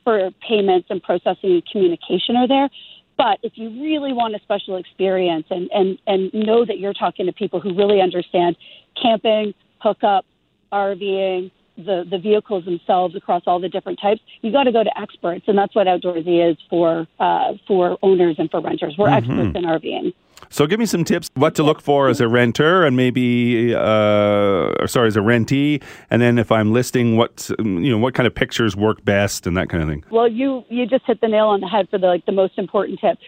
for 0.04 0.30
payments 0.46 0.88
and 0.90 1.02
processing 1.02 1.52
and 1.52 1.66
communication 1.66 2.36
are 2.36 2.48
there. 2.48 2.68
But 3.16 3.38
if 3.42 3.52
you 3.54 3.68
really 3.82 4.12
want 4.12 4.34
a 4.34 4.40
special 4.40 4.76
experience 4.76 5.46
and, 5.50 5.70
and, 5.72 5.98
and 6.06 6.32
know 6.34 6.64
that 6.64 6.78
you're 6.78 6.94
talking 6.94 7.26
to 7.26 7.32
people 7.32 7.60
who 7.60 7.74
really 7.74 8.00
understand 8.00 8.56
camping, 9.00 9.54
hookup, 9.80 10.24
RVing, 10.72 11.50
the, 11.76 12.04
the 12.08 12.18
vehicles 12.18 12.64
themselves 12.64 13.16
across 13.16 13.42
all 13.46 13.60
the 13.60 13.68
different 13.68 13.98
types, 14.00 14.20
you 14.42 14.52
got 14.52 14.64
to 14.64 14.72
go 14.72 14.82
to 14.82 15.00
experts, 15.00 15.44
and 15.46 15.56
that's 15.56 15.74
what 15.74 15.86
Outdoorsy 15.86 16.50
is 16.50 16.56
for 16.68 17.06
uh, 17.18 17.54
for 17.66 17.98
owners 18.02 18.36
and 18.38 18.50
for 18.50 18.60
renters. 18.60 18.94
We're 18.98 19.08
mm-hmm. 19.08 19.40
experts 19.40 19.56
in 19.56 19.64
RVing. 19.64 20.14
So, 20.50 20.66
give 20.66 20.78
me 20.78 20.86
some 20.86 21.04
tips 21.04 21.30
what 21.34 21.54
to 21.54 21.62
look 21.62 21.80
for 21.80 22.08
as 22.08 22.20
a 22.20 22.28
renter, 22.28 22.84
and 22.84 22.96
maybe, 22.96 23.74
uh, 23.74 24.86
sorry, 24.86 25.06
as 25.06 25.16
a 25.16 25.20
rentee, 25.20 25.82
and 26.10 26.20
then 26.20 26.38
if 26.38 26.50
I'm 26.50 26.72
listing, 26.72 27.16
what 27.16 27.50
you 27.58 27.90
know, 27.90 27.98
what 27.98 28.14
kind 28.14 28.26
of 28.26 28.34
pictures 28.34 28.76
work 28.76 29.04
best, 29.04 29.46
and 29.46 29.56
that 29.56 29.68
kind 29.68 29.82
of 29.82 29.88
thing. 29.88 30.04
Well, 30.10 30.28
you 30.28 30.64
you 30.68 30.86
just 30.86 31.06
hit 31.06 31.20
the 31.20 31.28
nail 31.28 31.46
on 31.46 31.60
the 31.60 31.68
head 31.68 31.88
for 31.90 31.98
the 31.98 32.06
like 32.06 32.26
the 32.26 32.32
most 32.32 32.58
important 32.58 33.00
tip. 33.00 33.18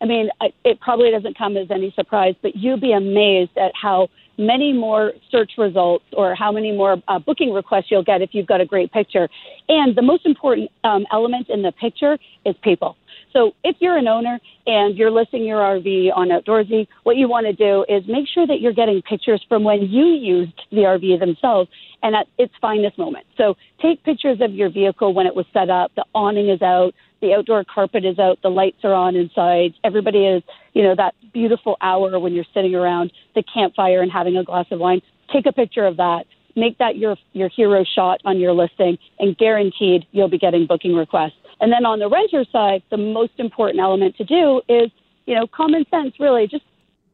I 0.00 0.06
mean, 0.06 0.28
it 0.64 0.80
probably 0.80 1.10
doesn't 1.10 1.38
come 1.38 1.56
as 1.56 1.70
any 1.70 1.92
surprise, 1.92 2.34
but 2.42 2.56
you'd 2.56 2.80
be 2.80 2.92
amazed 2.92 3.56
at 3.56 3.72
how 3.80 4.08
many 4.38 4.72
more 4.72 5.12
search 5.30 5.52
results 5.58 6.04
or 6.16 6.34
how 6.34 6.50
many 6.52 6.72
more 6.72 7.02
uh, 7.08 7.18
booking 7.18 7.52
requests 7.52 7.86
you'll 7.90 8.02
get 8.02 8.22
if 8.22 8.30
you've 8.32 8.46
got 8.46 8.60
a 8.60 8.66
great 8.66 8.92
picture. 8.92 9.28
And 9.68 9.96
the 9.96 10.02
most 10.02 10.26
important 10.26 10.70
um, 10.82 11.06
element 11.12 11.48
in 11.48 11.62
the 11.62 11.72
picture 11.72 12.18
is 12.44 12.54
people. 12.62 12.96
So 13.34 13.52
if 13.64 13.76
you're 13.80 13.96
an 13.96 14.06
owner 14.06 14.38
and 14.66 14.96
you're 14.96 15.10
listing 15.10 15.44
your 15.44 15.58
RV 15.58 16.16
on 16.16 16.28
Outdoorsy, 16.28 16.86
what 17.02 17.16
you 17.16 17.28
want 17.28 17.46
to 17.46 17.52
do 17.52 17.84
is 17.88 18.04
make 18.06 18.28
sure 18.32 18.46
that 18.46 18.60
you're 18.60 18.72
getting 18.72 19.02
pictures 19.02 19.44
from 19.48 19.64
when 19.64 19.82
you 19.82 20.06
used 20.06 20.62
the 20.70 20.78
RV 20.78 21.18
themselves 21.18 21.68
and 22.02 22.14
at 22.14 22.28
its 22.38 22.54
finest 22.60 22.96
moment. 22.96 23.26
So 23.36 23.56
take 23.82 24.04
pictures 24.04 24.38
of 24.40 24.52
your 24.54 24.70
vehicle 24.70 25.12
when 25.12 25.26
it 25.26 25.34
was 25.34 25.46
set 25.52 25.68
up, 25.68 25.90
the 25.96 26.04
awning 26.14 26.48
is 26.48 26.62
out, 26.62 26.94
the 27.20 27.34
outdoor 27.34 27.64
carpet 27.64 28.04
is 28.04 28.18
out, 28.18 28.38
the 28.42 28.50
lights 28.50 28.84
are 28.84 28.94
on 28.94 29.16
inside. 29.16 29.74
Everybody 29.82 30.26
is, 30.26 30.42
you 30.72 30.82
know, 30.82 30.94
that 30.94 31.14
beautiful 31.32 31.76
hour 31.80 32.18
when 32.20 32.34
you're 32.34 32.44
sitting 32.54 32.74
around 32.74 33.12
the 33.34 33.42
campfire 33.42 34.00
and 34.00 34.12
having 34.12 34.36
a 34.36 34.44
glass 34.44 34.66
of 34.70 34.78
wine. 34.78 35.02
Take 35.32 35.46
a 35.46 35.52
picture 35.52 35.86
of 35.86 35.96
that. 35.96 36.26
Make 36.54 36.78
that 36.78 36.96
your 36.96 37.16
your 37.32 37.48
hero 37.48 37.84
shot 37.96 38.20
on 38.24 38.38
your 38.38 38.52
listing, 38.52 38.96
and 39.18 39.36
guaranteed 39.36 40.06
you'll 40.12 40.28
be 40.28 40.38
getting 40.38 40.66
booking 40.68 40.94
requests. 40.94 41.32
And 41.60 41.72
then 41.72 41.84
on 41.84 41.98
the 41.98 42.08
renter 42.08 42.44
side, 42.50 42.82
the 42.90 42.96
most 42.96 43.32
important 43.38 43.80
element 43.80 44.16
to 44.16 44.24
do 44.24 44.60
is, 44.68 44.90
you 45.26 45.34
know, 45.34 45.46
common 45.46 45.84
sense. 45.90 46.14
Really, 46.18 46.46
just 46.46 46.64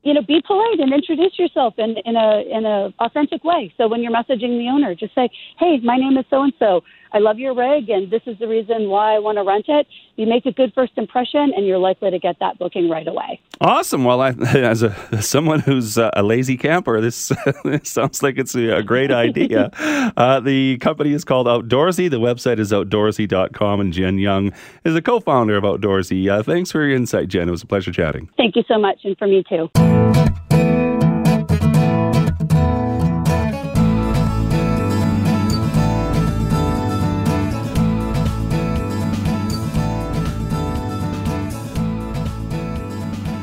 you 0.03 0.15
know, 0.15 0.23
be 0.23 0.43
polite 0.47 0.81
and 0.81 0.93
introduce 0.93 1.39
yourself 1.39 1.75
in 1.79 1.97
in 2.05 2.17
a 2.17 2.43
in 2.51 2.65
a 2.65 2.93
authentic 3.01 3.45
way. 3.45 3.73
So 3.77 3.89
when 3.89 4.03
you're 4.03 4.13
messaging 4.13 4.59
the 4.59 4.69
owner, 4.73 4.95
just 4.95 5.15
say, 5.15 5.29
"Hey, 5.59 5.79
my 5.83 5.97
name 5.97 6.17
is 6.17 6.25
so 6.31 6.43
and 6.43 6.53
so. 6.59 6.83
I 7.13 7.19
love 7.19 7.39
your 7.39 7.55
rig, 7.55 7.89
and 7.91 8.11
this 8.11 8.23
is 8.27 8.39
the 8.39 8.49
reason 8.49 8.89
why 8.89 9.15
I 9.15 9.19
want 9.19 9.39
to 9.39 9.45
rent 9.45 9.67
it." 9.69 9.87
You 10.17 10.27
make 10.27 10.45
a 10.45 10.53
good 10.53 10.73
first 10.75 10.93
impression, 10.97 11.53
and 11.57 11.67
you're 11.67 11.79
likely 11.79 12.11
to 12.11 12.19
get 12.19 12.39
that 12.41 12.59
booking 12.59 12.91
right 12.91 13.07
away. 13.07 13.41
Awesome. 13.61 14.05
Well, 14.05 14.21
I, 14.21 14.31
as 14.55 14.83
a 14.83 14.95
as 15.13 15.29
someone 15.29 15.61
who's 15.61 15.97
a 15.99 16.23
lazy 16.23 16.57
camper, 16.57 17.01
this, 17.01 17.33
this 17.65 17.91
sounds 17.91 18.23
like 18.23 18.39
it's 18.39 18.55
a, 18.55 18.83
great 18.83 19.11
idea. 19.11 19.71
uh, 20.17 20.41
the 20.41 20.79
company 20.79 21.13
is 21.13 21.25
called 21.25 21.47
Outdoorsy. 21.47 22.11
The 22.11 22.21
website 22.21 22.59
is 22.59 22.73
outdoorsy.com, 22.73 23.81
and 23.81 23.93
Jen 23.93 24.19
Young 24.19 24.53
is 24.85 24.95
a 24.95 25.03
co-founder 25.03 25.57
of 25.57 25.65
Outdoorsy. 25.65 26.29
Uh, 26.31 26.43
thanks 26.43 26.71
for 26.71 26.85
your 26.85 26.97
insight, 26.97 27.29
Jen. 27.29 27.49
It 27.49 27.53
was 27.53 27.63
a 27.63 27.67
pleasure 27.67 27.93
chatting. 27.93 28.29
Thank 28.37 28.57
you 28.57 28.63
so 28.67 28.79
much, 28.79 29.01
and 29.05 29.17
for 29.19 29.27
me 29.27 29.45
too. 29.49 29.71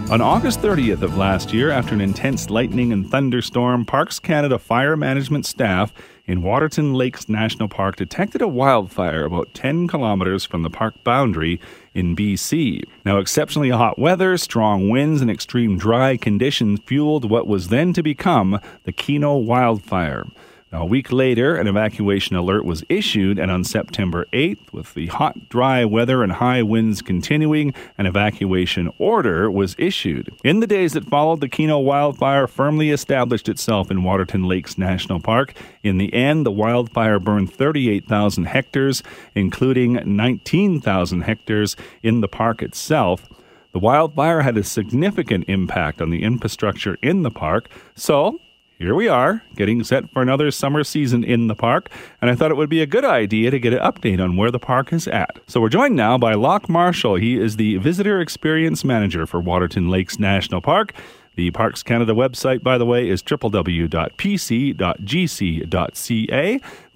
On 0.10 0.22
August 0.22 0.62
30th 0.62 1.02
of 1.02 1.18
last 1.18 1.54
year, 1.54 1.70
after 1.70 1.94
an 1.94 2.00
intense 2.00 2.50
lightning 2.50 2.94
and 2.94 3.12
thunderstorm, 3.12 3.84
Parks 3.84 4.20
Canada 4.20 4.58
fire 4.58 4.96
management 4.96 5.46
staff 5.46 5.92
in 6.26 6.44
Waterton 6.44 6.94
Lakes 6.94 7.28
National 7.28 7.68
Park 7.68 7.98
detected 7.98 8.42
a 8.42 8.48
wildfire 8.48 9.26
about 9.26 9.54
10 9.54 9.90
kilometers 9.90 10.46
from 10.46 10.64
the 10.64 10.70
park 10.70 11.04
boundary 11.04 11.60
in 11.94 12.16
BC. 12.16 12.84
Now, 13.04 13.18
exceptionally 13.18 13.70
hot 13.70 14.00
weather, 14.00 14.38
strong 14.38 14.88
winds, 14.90 15.22
and 15.22 15.30
extreme 15.30 15.78
dry 15.78 16.16
conditions 16.16 16.80
fueled 16.86 17.30
what 17.30 17.46
was 17.46 17.68
then 17.68 17.92
to 17.92 18.02
become 18.02 18.62
the 18.86 18.94
Kenow 18.94 19.44
wildfire. 19.44 20.24
Now, 20.70 20.82
a 20.82 20.86
week 20.86 21.14
later, 21.14 21.56
an 21.56 21.66
evacuation 21.66 22.36
alert 22.36 22.66
was 22.66 22.84
issued, 22.90 23.40
and 23.40 23.50
on 23.50 23.64
September 23.64 24.26
8th, 24.34 24.74
with 24.74 24.94
the 24.96 25.08
hot, 25.08 25.48
dry 25.48 25.86
weather 25.86 26.24
and 26.24 26.34
high 26.34 26.62
winds 26.62 27.02
continuing, 27.02 27.74
an 27.98 28.06
evacuation 28.06 28.92
order 28.98 29.50
was 29.50 29.78
issued. 29.80 30.30
In 30.44 30.60
the 30.60 30.68
days 30.68 30.92
that 30.92 31.06
followed, 31.06 31.40
the 31.40 31.48
Kenow 31.48 31.82
wildfire 31.82 32.48
firmly 32.48 32.90
established 32.90 33.48
itself 33.48 33.90
in 33.90 34.04
Waterton 34.04 34.44
Lakes 34.44 34.78
National 34.78 35.22
Park. 35.22 35.54
In 35.84 36.00
the 36.00 36.14
end, 36.14 36.46
the 36.46 36.52
wildfire 36.52 37.18
burned 37.18 37.54
38,000 37.54 38.44
hectares, 38.44 39.04
including 39.36 40.02
19,000 40.06 41.22
hectares 41.22 41.78
in 42.04 42.20
the 42.20 42.28
park 42.28 42.62
itself. 42.62 43.30
The 43.72 43.80
wildfire 43.80 44.42
had 44.42 44.58
a 44.58 44.64
significant 44.66 45.46
impact 45.48 46.02
on 46.02 46.10
the 46.10 46.24
infrastructure 46.24 46.98
in 47.02 47.24
the 47.24 47.32
park, 47.32 47.70
so 47.96 48.42
here 48.78 48.94
we 48.94 49.08
are, 49.08 49.42
getting 49.56 49.84
set 49.84 50.10
for 50.12 50.22
another 50.22 50.52
summer 50.52 50.84
season 50.84 51.24
in 51.24 51.48
the 51.48 51.56
park, 51.56 51.90
and 52.22 52.30
I 52.30 52.36
thought 52.36 52.52
it 52.52 52.58
would 52.58 52.70
be 52.70 52.82
a 52.82 52.86
good 52.86 53.06
idea 53.06 53.50
to 53.50 53.60
get 53.60 53.74
an 53.74 53.80
update 53.80 54.24
on 54.24 54.38
where 54.38 54.52
the 54.52 54.60
park 54.60 54.94
is 54.94 55.08
at. 55.08 55.40
So 55.48 55.60
we're 55.60 55.70
joined 55.70 55.96
now 55.96 56.18
by 56.20 56.36
Locke 56.36 56.70
Marshall. 56.70 57.16
He 57.16 57.40
is 57.40 57.56
the 57.56 57.78
Visitor 57.78 58.22
Experience 58.22 58.86
Manager 58.86 59.26
for 59.26 59.40
Waterton 59.40 59.90
Lakes 59.90 60.20
National 60.20 60.62
Park. 60.62 60.94
The 61.36 61.50
Parks 61.52 61.82
Canada 61.82 62.14
website, 62.14 62.62
by 62.62 62.78
the 62.78 62.86
way, 62.86 63.10
is 63.10 63.24
www.pc.gc.ca. 63.24 63.90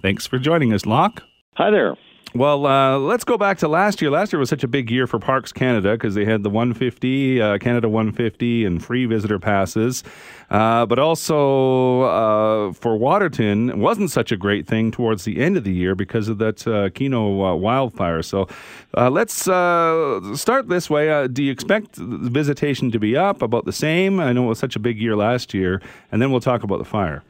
Thanks 0.02 0.26
for 0.26 0.38
joining 0.38 0.72
us, 0.72 0.86
Locke. 0.86 1.22
Hi 1.54 1.70
there. 1.70 1.96
Well, 2.34 2.64
uh, 2.64 2.96
let's 2.96 3.24
go 3.24 3.36
back 3.36 3.58
to 3.58 3.68
last 3.68 4.00
year. 4.00 4.10
Last 4.10 4.32
year 4.32 4.40
was 4.40 4.48
such 4.48 4.64
a 4.64 4.68
big 4.68 4.90
year 4.90 5.06
for 5.06 5.18
Parks 5.18 5.52
Canada 5.52 5.92
because 5.92 6.14
they 6.14 6.24
had 6.24 6.42
the 6.42 6.48
150, 6.48 7.42
uh, 7.42 7.58
Canada 7.58 7.90
150, 7.90 8.64
and 8.64 8.82
free 8.82 9.04
visitor 9.04 9.38
passes. 9.38 10.02
Uh, 10.48 10.86
but 10.86 10.98
also 10.98 12.02
uh, 12.02 12.72
for 12.72 12.96
Waterton, 12.96 13.68
it 13.68 13.76
wasn't 13.76 14.10
such 14.10 14.32
a 14.32 14.38
great 14.38 14.66
thing 14.66 14.90
towards 14.90 15.24
the 15.24 15.40
end 15.42 15.58
of 15.58 15.64
the 15.64 15.72
year 15.72 15.94
because 15.94 16.28
of 16.28 16.38
that 16.38 16.66
uh, 16.66 16.88
Kenow 16.88 17.52
uh, 17.52 17.54
wildfire. 17.54 18.22
So 18.22 18.48
let's 18.96 19.34
start 19.34 20.68
this 20.68 20.88
way. 20.88 21.28
do 21.28 21.42
you 21.42 21.52
expect 21.52 21.96
visitation 21.96 22.90
to 22.92 22.98
be 22.98 23.14
up 23.14 23.42
about 23.42 23.66
the 23.66 23.72
same? 23.72 24.20
I 24.20 24.32
know 24.32 24.44
it 24.44 24.48
was 24.48 24.58
such 24.58 24.74
a 24.74 24.80
big 24.80 24.98
year 24.98 25.16
last 25.16 25.52
year. 25.52 25.82
And 26.10 26.22
then 26.22 26.30
we'll 26.30 26.40
talk 26.40 26.62
about 26.62 26.78
the 26.78 26.86
fire. 26.86 27.22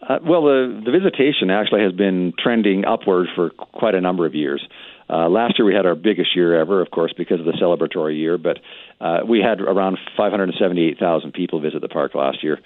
Uh, 0.00 0.18
well, 0.24 0.42
the, 0.42 0.82
the 0.84 0.90
visitation 0.90 1.50
actually 1.50 1.82
has 1.82 1.92
been 1.92 2.32
trending 2.38 2.84
upward 2.84 3.26
for 3.34 3.50
quite 3.50 3.94
a 3.94 4.00
number 4.00 4.26
of 4.26 4.34
years. 4.34 4.66
Uh, 5.10 5.28
last 5.28 5.58
year 5.58 5.66
we 5.66 5.74
had 5.74 5.86
our 5.86 5.94
biggest 5.94 6.36
year 6.36 6.60
ever, 6.60 6.80
of 6.82 6.90
course, 6.90 7.12
because 7.16 7.40
of 7.40 7.46
the 7.46 7.52
celebratory 7.52 8.16
year, 8.16 8.38
but 8.38 8.58
uh, 9.00 9.20
we 9.26 9.40
had 9.40 9.60
around 9.60 9.98
578,000 10.16 11.32
people 11.32 11.60
visit 11.60 11.80
the 11.80 11.88
park 11.88 12.14
last 12.14 12.44
year. 12.44 12.58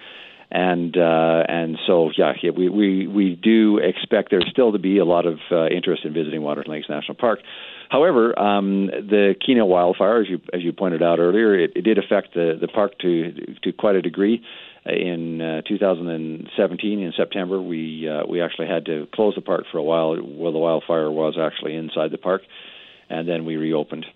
And 0.55 0.95
uh, 0.99 1.45
and 1.49 1.79
so 1.87 2.11
yeah, 2.15 2.35
yeah, 2.43 2.51
we, 2.51 2.69
we 2.69 3.07
we 3.07 3.37
do 3.43 3.79
expect 3.79 4.31
there 4.31 4.43
still 4.51 4.71
to 4.73 4.79
be 4.79 4.99
a 4.99 5.05
lot 5.05 5.25
of 5.25 5.39
uh, 5.51 5.69
interest 5.69 6.05
in 6.05 6.13
visiting 6.13 6.43
Waterton 6.43 6.71
Lakes 6.71 6.91
National 6.91 7.15
Park. 7.15 7.39
However, 7.89 8.39
um, 8.39 8.89
the 8.89 9.35
Kenow 9.41 9.67
wildfire, 9.67 10.21
as 10.21 10.29
you 10.29 10.43
as 10.53 10.61
you 10.61 10.75
pointed 10.75 11.03
out 11.03 11.21
earlier, 11.21 11.59
it, 11.59 11.73
it 11.75 11.81
did 11.81 11.97
affect 11.97 12.35
the 12.35 12.59
the 12.61 12.69
park 12.69 12.99
to 12.99 13.33
to 13.63 13.73
quite 13.73 13.97
a 13.97 14.03
degree 14.03 14.43
in 14.85 15.41
uh, 15.41 15.63
2017 15.63 17.01
in 17.01 17.13
September 17.17 17.61
we 17.61 18.09
uh, 18.09 18.27
we 18.29 18.41
actually 18.43 18.67
had 18.67 18.85
to 18.87 19.07
close 19.15 19.35
the 19.35 19.41
park 19.41 19.65
for 19.71 19.79
a 19.79 19.83
while 19.83 20.17
while 20.17 20.53
the 20.53 20.59
wildfire 20.59 21.11
was 21.11 21.37
actually 21.41 21.77
inside 21.77 22.11
the 22.11 22.19
park 22.19 22.43
and 23.09 23.29
then 23.29 23.45
we 23.45 23.57
reopened. 23.57 24.07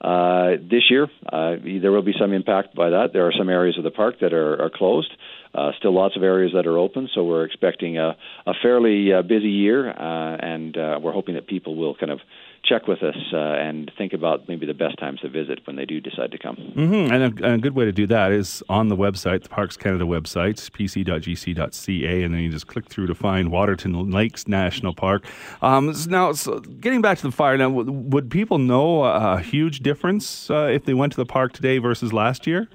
Uh, 0.00 0.56
this 0.70 0.90
year 0.90 1.08
uh, 1.32 1.56
there 1.80 1.90
will 1.90 2.02
be 2.02 2.14
some 2.18 2.32
impact 2.32 2.74
by 2.74 2.90
that. 2.90 3.12
There 3.12 3.26
are 3.26 3.32
some 3.36 3.48
areas 3.48 3.78
of 3.78 3.84
the 3.84 3.90
park 3.90 4.16
that 4.20 4.32
are, 4.32 4.62
are 4.62 4.70
closed 4.70 5.10
uh, 5.54 5.70
still 5.78 5.94
lots 5.94 6.16
of 6.16 6.22
areas 6.22 6.52
that 6.54 6.66
are 6.66 6.78
open 6.78 7.08
so 7.12 7.24
we're 7.24 7.44
expecting 7.44 7.98
a, 7.98 8.16
a 8.46 8.52
fairly 8.62 9.12
uh, 9.12 9.22
busy 9.22 9.50
year 9.50 9.88
and 9.88 10.76
we're 11.02 11.12
hoping 11.12 11.34
that 11.34 11.46
people 11.46 11.74
will 11.74 11.94
kind 11.94 12.12
of 12.12 12.20
check 12.64 12.86
with 12.88 13.02
us 13.02 13.16
uh, 13.32 13.36
and 13.36 13.90
think 13.96 14.12
about 14.12 14.48
maybe 14.48 14.66
the 14.66 14.74
best 14.74 14.98
times 14.98 15.20
to 15.20 15.28
visit 15.28 15.60
when 15.66 15.76
they 15.76 15.84
do 15.84 16.00
decide 16.00 16.30
to 16.32 16.38
come. 16.38 16.56
Mm-hmm. 16.56 17.12
And, 17.12 17.22
a, 17.22 17.44
and, 17.44 17.54
a, 17.54 17.58
good 17.58 17.74
way 17.74 17.84
to 17.84 17.92
do 17.92 18.06
that 18.06 18.32
is 18.32 18.62
on 18.68 18.88
the 18.88 18.96
website, 18.96 19.42
the 19.42 19.48
Parks 19.48 19.76
Canada 19.76 20.04
website, 20.04 20.70
pc.gc.ca, 20.70 22.22
and 22.22 22.34
then 22.34 22.40
you 22.40 22.50
just 22.50 22.66
click 22.66 22.88
through 22.88 23.06
to 23.06 23.14
find 23.14 23.50
Waterton 23.50 24.10
Lakes 24.10 24.48
National 24.48 24.94
Park. 24.94 25.26
Um, 25.62 25.94
now, 26.08 26.32
so 26.32 26.60
getting 26.60 27.02
back 27.02 27.18
to 27.18 27.24
the 27.24 27.32
fire, 27.32 27.56
now, 27.56 27.68
would 27.68 28.30
people 28.30 28.58
know 28.58 29.04
a 29.04 29.40
huge 29.40 29.80
difference 29.80 30.50
uh, 30.50 30.70
if 30.72 30.84
they 30.84 30.94
went 30.94 31.12
to 31.12 31.16
the 31.16 31.26
park 31.26 31.52
today 31.52 31.78
versus 31.78 32.12
last 32.12 32.46
year? 32.46 32.68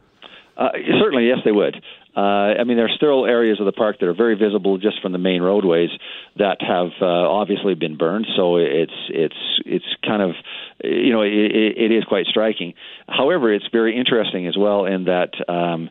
Uh, 0.57 0.69
certainly, 0.99 1.27
yes, 1.27 1.39
they 1.45 1.53
would. 1.53 1.81
Uh, 2.15 2.59
I 2.59 2.63
mean, 2.63 2.75
there 2.75 2.87
are 2.87 2.95
still 2.95 3.25
areas 3.25 3.59
of 3.59 3.65
the 3.65 3.71
park 3.71 3.99
that 3.99 4.07
are 4.07 4.15
very 4.15 4.35
visible 4.35 4.77
just 4.77 5.01
from 5.01 5.11
the 5.11 5.17
main 5.17 5.41
roadways 5.41 5.89
that 6.37 6.57
have 6.61 6.89
uh, 7.01 7.05
obviously 7.05 7.75
been 7.75 7.97
burned. 7.97 8.25
So 8.35 8.57
it's 8.57 8.91
it's 9.09 9.61
it's 9.65 9.85
kind 10.05 10.21
of 10.21 10.31
you 10.83 11.13
know 11.13 11.21
it, 11.21 11.31
it 11.31 11.91
is 11.91 12.03
quite 12.05 12.25
striking. 12.25 12.73
However, 13.07 13.53
it's 13.53 13.67
very 13.71 13.97
interesting 13.97 14.47
as 14.47 14.57
well 14.57 14.85
in 14.85 15.05
that 15.05 15.31
um, 15.47 15.89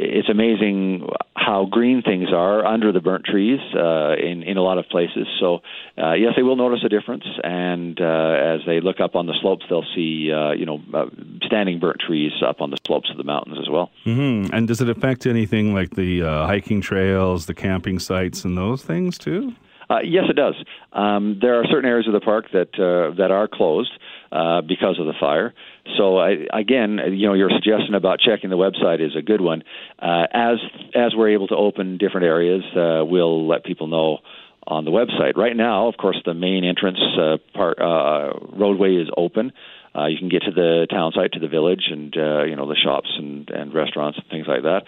it's 0.00 0.28
amazing 0.28 1.08
how 1.34 1.66
green 1.68 2.02
things 2.02 2.28
are 2.32 2.64
under 2.64 2.92
the 2.92 3.00
burnt 3.00 3.24
trees 3.24 3.58
uh, 3.74 4.14
in 4.14 4.44
in 4.44 4.56
a 4.56 4.62
lot 4.62 4.78
of 4.78 4.88
places. 4.88 5.26
So 5.40 5.60
uh, 6.00 6.12
yes, 6.12 6.34
they 6.36 6.42
will 6.42 6.54
notice 6.54 6.80
a 6.84 6.88
difference, 6.88 7.24
and 7.42 8.00
uh, 8.00 8.04
as 8.04 8.60
they 8.64 8.80
look 8.80 9.00
up 9.00 9.16
on 9.16 9.26
the 9.26 9.34
slopes, 9.40 9.64
they'll 9.68 9.86
see 9.96 10.30
uh, 10.32 10.52
you 10.52 10.66
know 10.66 10.80
uh, 10.94 11.06
standing 11.44 11.80
burnt 11.80 11.98
trees 12.00 12.32
up 12.46 12.60
on 12.60 12.70
the 12.70 12.78
slopes 12.86 13.10
of 13.10 13.16
the 13.16 13.24
mountains 13.24 13.58
as 13.60 13.68
well. 13.68 13.90
Mm-hmm. 14.06 14.54
And 14.54 14.68
does 14.68 14.80
it 14.80 14.88
affect 14.88 15.26
anything 15.26 15.74
like 15.74 15.96
the 15.96 16.22
uh, 16.22 16.46
hiking 16.46 16.80
trails, 16.80 17.46
the 17.46 17.54
camping 17.54 17.98
sites, 17.98 18.44
and 18.44 18.56
those 18.56 18.84
things 18.84 19.18
too? 19.18 19.52
Uh, 19.90 20.00
yes, 20.04 20.24
it 20.28 20.36
does. 20.36 20.54
Um, 20.92 21.38
there 21.40 21.58
are 21.58 21.64
certain 21.64 21.88
areas 21.88 22.06
of 22.06 22.12
the 22.12 22.20
park 22.20 22.46
that 22.52 22.78
uh, 22.78 23.16
that 23.16 23.30
are 23.30 23.48
closed 23.48 23.92
uh, 24.30 24.60
because 24.62 24.98
of 24.98 25.06
the 25.06 25.14
fire. 25.18 25.54
So 25.96 26.18
I, 26.18 26.36
again, 26.52 26.98
you 27.12 27.26
know, 27.26 27.34
your 27.34 27.50
suggestion 27.50 27.94
about 27.94 28.20
checking 28.20 28.50
the 28.50 28.56
website 28.56 29.04
is 29.04 29.16
a 29.16 29.22
good 29.22 29.40
one. 29.40 29.62
Uh, 29.98 30.26
as 30.32 30.58
as 30.94 31.12
we're 31.16 31.30
able 31.30 31.48
to 31.48 31.56
open 31.56 31.98
different 31.98 32.26
areas, 32.26 32.62
uh, 32.76 33.04
we'll 33.04 33.46
let 33.46 33.64
people 33.64 33.86
know 33.86 34.18
on 34.66 34.84
the 34.84 34.90
website. 34.90 35.36
Right 35.36 35.56
now, 35.56 35.88
of 35.88 35.96
course, 35.96 36.20
the 36.24 36.34
main 36.34 36.64
entrance 36.64 36.98
uh, 37.18 37.38
part 37.54 37.80
uh, 37.80 38.38
roadway 38.52 38.96
is 38.96 39.08
open. 39.16 39.52
Uh, 39.94 40.06
you 40.06 40.18
can 40.18 40.28
get 40.28 40.42
to 40.42 40.50
the 40.50 40.86
town 40.90 41.12
site, 41.14 41.32
to 41.32 41.40
the 41.40 41.48
village, 41.48 41.88
and 41.90 42.16
uh, 42.16 42.44
you 42.44 42.56
know 42.56 42.68
the 42.68 42.76
shops 42.76 43.10
and, 43.18 43.48
and 43.50 43.74
restaurants 43.74 44.18
and 44.18 44.28
things 44.30 44.46
like 44.46 44.62
that. 44.62 44.82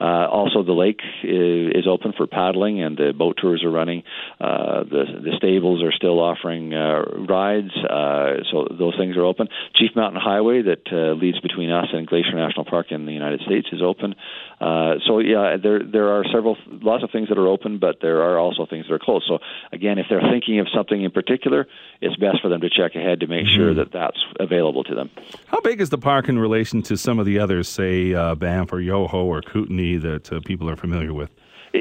Uh, 0.00 0.28
also, 0.28 0.62
the 0.62 0.72
lake 0.72 1.00
is, 1.22 1.82
is 1.82 1.86
open 1.88 2.12
for 2.16 2.26
paddling, 2.26 2.82
and 2.82 2.96
the 2.96 3.12
boat 3.16 3.38
tours 3.40 3.62
are 3.64 3.70
running. 3.70 4.02
Uh, 4.40 4.84
the 4.84 5.04
the 5.22 5.32
stables 5.36 5.82
are 5.82 5.92
still 5.92 6.20
offering 6.20 6.74
uh, 6.74 7.02
rides, 7.28 7.72
uh, 7.76 8.42
so 8.50 8.66
those 8.70 8.96
things 8.96 9.16
are 9.16 9.24
open. 9.24 9.48
Chief 9.74 9.90
Mountain 9.94 10.20
Highway 10.20 10.62
that 10.62 10.86
uh, 10.92 11.12
leads 11.14 11.40
between 11.40 11.70
us 11.70 11.86
and 11.92 12.06
Glacier 12.06 12.34
National 12.34 12.64
Park 12.64 12.86
in 12.90 13.06
the 13.06 13.12
United 13.12 13.40
States 13.40 13.68
is 13.72 13.82
open. 13.82 14.14
Uh, 14.60 14.94
so 15.06 15.18
yeah, 15.18 15.56
there 15.62 15.82
there 15.84 16.08
are 16.08 16.24
several 16.32 16.56
lots 16.66 17.04
of 17.04 17.10
things 17.10 17.28
that 17.28 17.36
are 17.36 17.46
open, 17.46 17.78
but 17.78 17.96
there 18.00 18.22
are 18.22 18.38
also 18.38 18.64
things 18.64 18.86
that 18.88 18.94
are 18.94 18.98
closed. 18.98 19.26
So 19.28 19.38
again, 19.70 19.98
if 19.98 20.06
they're 20.08 20.22
thinking 20.32 20.60
of 20.60 20.66
something 20.74 21.02
in 21.02 21.10
particular, 21.10 21.66
it's 22.00 22.16
best 22.16 22.40
for 22.40 22.48
them 22.48 22.62
to 22.62 22.70
check 22.70 22.94
ahead 22.94 23.20
to 23.20 23.26
make 23.26 23.46
mm-hmm. 23.46 23.56
sure 23.56 23.74
that 23.74 23.92
that's 23.92 24.18
available 24.40 24.82
to 24.84 24.94
them. 24.94 25.10
How 25.46 25.60
big 25.60 25.80
is 25.80 25.90
the 25.90 25.98
park 25.98 26.28
in 26.28 26.38
relation 26.38 26.80
to 26.82 26.96
some 26.96 27.18
of 27.18 27.26
the 27.26 27.38
others, 27.38 27.68
say 27.68 28.14
uh, 28.14 28.34
Banff 28.34 28.72
or 28.72 28.80
Yoho 28.80 29.24
or 29.26 29.42
Kootenay, 29.42 29.96
that 29.98 30.32
uh, 30.32 30.40
people 30.40 30.70
are 30.70 30.76
familiar 30.76 31.12
with? 31.12 31.30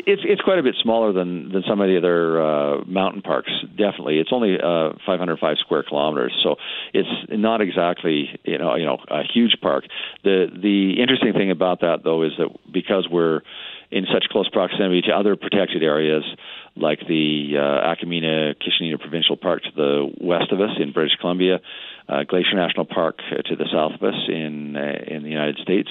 It's 0.06 0.22
it's 0.26 0.42
quite 0.42 0.60
a 0.60 0.64
bit 0.64 0.76
smaller 0.82 1.14
than 1.14 1.52
than 1.52 1.64
some 1.68 1.80
of 1.80 1.88
the 1.88 1.98
other 1.98 2.42
uh, 2.42 2.84
mountain 2.86 3.22
parks. 3.22 3.52
Definitely, 3.78 4.20
it's 4.20 4.32
only 4.34 4.56
uh, 4.56 4.94
505 5.06 5.58
square 5.60 5.84
kilometers, 5.84 6.34
so 6.44 6.56
it's 6.94 7.10
not 7.30 7.62
exactly 7.62 8.30
you 8.44 8.58
know 8.58 8.76
you 8.76 8.86
know 8.86 8.98
a 9.10 9.24
huge 9.24 9.58
park. 9.62 9.86
The 10.24 10.48
the 10.52 11.02
interesting 11.02 11.34
thing 11.34 11.52
about 11.52 11.82
that 11.82 12.04
though 12.04 12.24
is 12.24 12.32
that 12.38 12.50
because 12.72 13.08
we're 13.10 13.42
in 13.92 14.06
such 14.12 14.26
close 14.30 14.50
proximity 14.50 15.02
to 15.04 15.12
other 15.12 15.36
protected 15.36 15.84
areas 15.84 16.24
like 16.76 17.00
the 17.08 17.54
uh, 17.56 17.96
Akamina 17.96 18.56
Kishinena 18.56 19.00
Provincial 19.00 19.38
Park 19.38 19.64
to 19.64 19.72
the 19.76 20.12
west 20.20 20.52
of 20.52 20.60
us 20.60 20.72
in 20.80 20.92
British 20.92 21.16
Columbia, 21.22 21.62
uh, 22.10 22.24
Glacier 22.24 22.56
National 22.56 22.86
Park 22.86 23.20
to 23.46 23.56
the 23.56 23.66
south 23.72 23.94
of 23.94 24.04
us 24.04 24.20
in 24.28 24.76
uh, 24.76 25.04
in 25.08 25.24
the 25.24 25.30
United 25.30 25.58
States, 25.62 25.90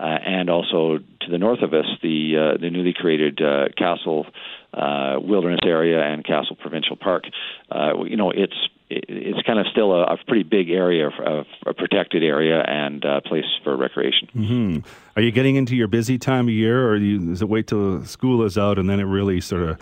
uh, 0.00 0.18
and 0.24 0.48
also 0.48 0.98
to 0.98 1.30
the 1.30 1.36
north 1.36 1.60
of 1.60 1.74
us, 1.74 1.84
the 2.02 2.54
uh, 2.54 2.58
the 2.58 2.70
newly 2.70 2.94
created 2.94 3.40
uh, 3.42 3.68
Castle 3.76 4.26
uh, 4.72 5.16
Wilderness 5.20 5.60
Area 5.64 6.02
and 6.02 6.24
Castle 6.24 6.56
Provincial 6.56 6.96
Park. 6.96 7.24
Uh, 7.70 8.04
you 8.04 8.16
know, 8.16 8.30
it's 8.30 8.56
it's 8.88 9.42
kind 9.46 9.58
of 9.58 9.66
still 9.70 9.92
a, 9.92 10.04
a 10.04 10.16
pretty 10.26 10.42
big 10.42 10.70
area 10.70 11.08
of, 11.08 11.46
a 11.66 11.74
protected 11.74 12.24
area 12.24 12.60
and 12.66 13.04
a 13.04 13.20
place 13.20 13.44
for 13.62 13.76
recreation. 13.76 14.28
Mm-hmm. 14.34 14.78
Are 15.16 15.22
you 15.22 15.30
getting 15.30 15.56
into 15.56 15.76
your 15.76 15.86
busy 15.86 16.18
time 16.18 16.48
of 16.48 16.54
year, 16.54 16.88
or 16.88 16.96
you, 16.96 17.18
does 17.18 17.42
it 17.42 17.48
wait 17.48 17.66
till 17.66 18.04
school 18.06 18.42
is 18.42 18.56
out 18.56 18.78
and 18.78 18.88
then 18.88 18.98
it 19.00 19.04
really 19.04 19.40
sort 19.40 19.62
of 19.62 19.78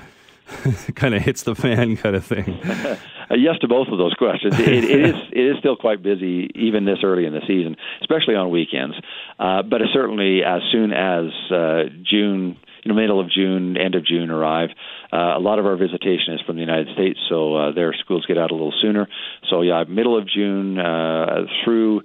kind 0.94 1.14
of 1.14 1.22
hits 1.22 1.42
the 1.42 1.54
fan 1.54 1.96
kind 1.96 2.16
of 2.16 2.24
thing? 2.24 2.58
yes 3.30 3.58
to 3.61 3.68
both 3.68 3.88
of 3.88 3.98
those 3.98 4.14
questions. 4.14 4.58
It, 4.58 4.84
it 4.84 5.04
is 5.04 5.14
it 5.32 5.44
is 5.44 5.56
still 5.58 5.76
quite 5.76 6.02
busy 6.02 6.50
even 6.54 6.84
this 6.84 6.98
early 7.02 7.26
in 7.26 7.32
the 7.32 7.42
season, 7.46 7.76
especially 8.00 8.34
on 8.34 8.50
weekends. 8.50 8.96
Uh, 9.38 9.62
but 9.62 9.80
certainly 9.92 10.42
as 10.44 10.62
soon 10.72 10.92
as 10.92 11.26
uh, 11.50 11.82
June, 12.02 12.56
you 12.84 12.88
know, 12.88 12.94
middle 12.94 13.20
of 13.20 13.30
June, 13.30 13.76
end 13.76 13.94
of 13.94 14.04
June 14.04 14.30
arrive, 14.30 14.70
uh, 15.12 15.37
a 15.37 15.40
lot 15.40 15.58
of 15.58 15.66
our 15.66 15.76
visitation 15.76 16.34
is 16.34 16.40
from 16.46 16.56
the 16.56 16.62
United 16.62 16.88
States, 16.94 17.18
so 17.28 17.54
uh, 17.54 17.72
their 17.72 17.94
schools 17.94 18.24
get 18.26 18.38
out 18.38 18.50
a 18.50 18.54
little 18.54 18.74
sooner. 18.80 19.08
So 19.50 19.62
yeah, 19.62 19.84
middle 19.88 20.16
of 20.18 20.28
June 20.28 20.78
uh, 20.78 21.44
through 21.64 22.02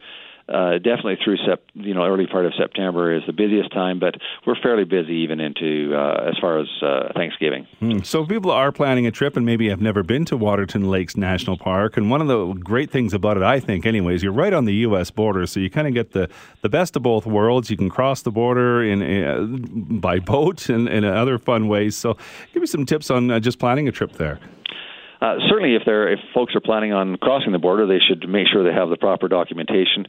uh, 0.49 0.73
definitely 0.73 1.17
through 1.23 1.38
sep- 1.47 1.63
you 1.73 1.93
know 1.93 2.03
early 2.06 2.27
part 2.27 2.45
of 2.45 2.53
September 2.58 3.15
is 3.15 3.23
the 3.25 3.34
busiest 3.34 3.71
time, 3.71 3.99
but 3.99 4.15
we're 4.45 4.60
fairly 4.62 4.84
busy 4.84 5.13
even 5.15 5.39
into 5.39 5.95
uh, 5.95 6.29
as 6.29 6.38
far 6.39 6.60
as 6.60 6.67
uh, 6.82 7.13
Thanksgiving. 7.15 7.65
Mm. 7.82 8.06
So 8.06 8.25
people 8.25 8.51
are 8.51 8.71
planning 8.71 9.08
a 9.08 9.12
trip 9.12 9.38
and 9.38 9.45
maybe 9.45 9.69
have 9.69 9.82
never 9.82 10.03
been 10.03 10.25
to 10.25 10.38
Waterton 10.38 10.89
Lakes 10.89 11.15
National 11.15 11.58
Park, 11.58 11.95
and 11.95 12.10
one 12.10 12.21
of 12.21 12.27
the 12.27 12.53
great 12.53 12.91
things 12.91 13.13
about 13.13 13.38
it, 13.38 13.43
I 13.43 13.60
think, 13.60 13.86
anyways, 13.86 14.21
you're 14.21 14.34
right 14.34 14.53
on 14.53 14.65
the 14.65 14.75
U.S. 14.75 15.12
border, 15.12 15.45
so 15.45 15.60
you 15.60 15.69
kind 15.69 15.88
of 15.88 15.93
get 15.93 16.12
the 16.12 16.29
the 16.62 16.69
best 16.69 16.95
of 16.95 17.03
both 17.03 17.25
worlds. 17.25 17.69
You 17.69 17.77
can 17.77 17.89
cross 17.89 18.21
the 18.21 18.32
border 18.32 18.84
in, 18.84 19.01
in 19.01 19.99
by 19.99 20.19
boat 20.19 20.67
and 20.69 20.89
in 20.89 21.06
other 21.06 21.38
fun 21.38 21.67
ways. 21.67 21.95
So 21.95 22.17
give 22.53 22.62
me 22.62 22.67
some 22.67 22.86
tips 22.86 23.10
on 23.10 23.32
uh, 23.32 23.39
just 23.39 23.60
planning 23.60 23.88
a 23.88 23.91
trip 23.91 24.13
there. 24.13 24.39
Uh, 25.23 25.38
certainly, 25.47 25.75
if 25.75 25.83
they're 25.86 26.12
if 26.12 26.19
folks 26.33 26.53
are 26.53 26.59
planning 26.59 26.91
on 26.91 27.15
crossing 27.15 27.53
the 27.53 27.59
border, 27.59 27.88
they 27.88 27.99
should 28.05 28.27
make 28.27 28.45
sure 28.51 28.62
they 28.62 28.77
have 28.77 28.89
the 28.89 28.97
proper 28.97 29.29
documentation, 29.29 30.05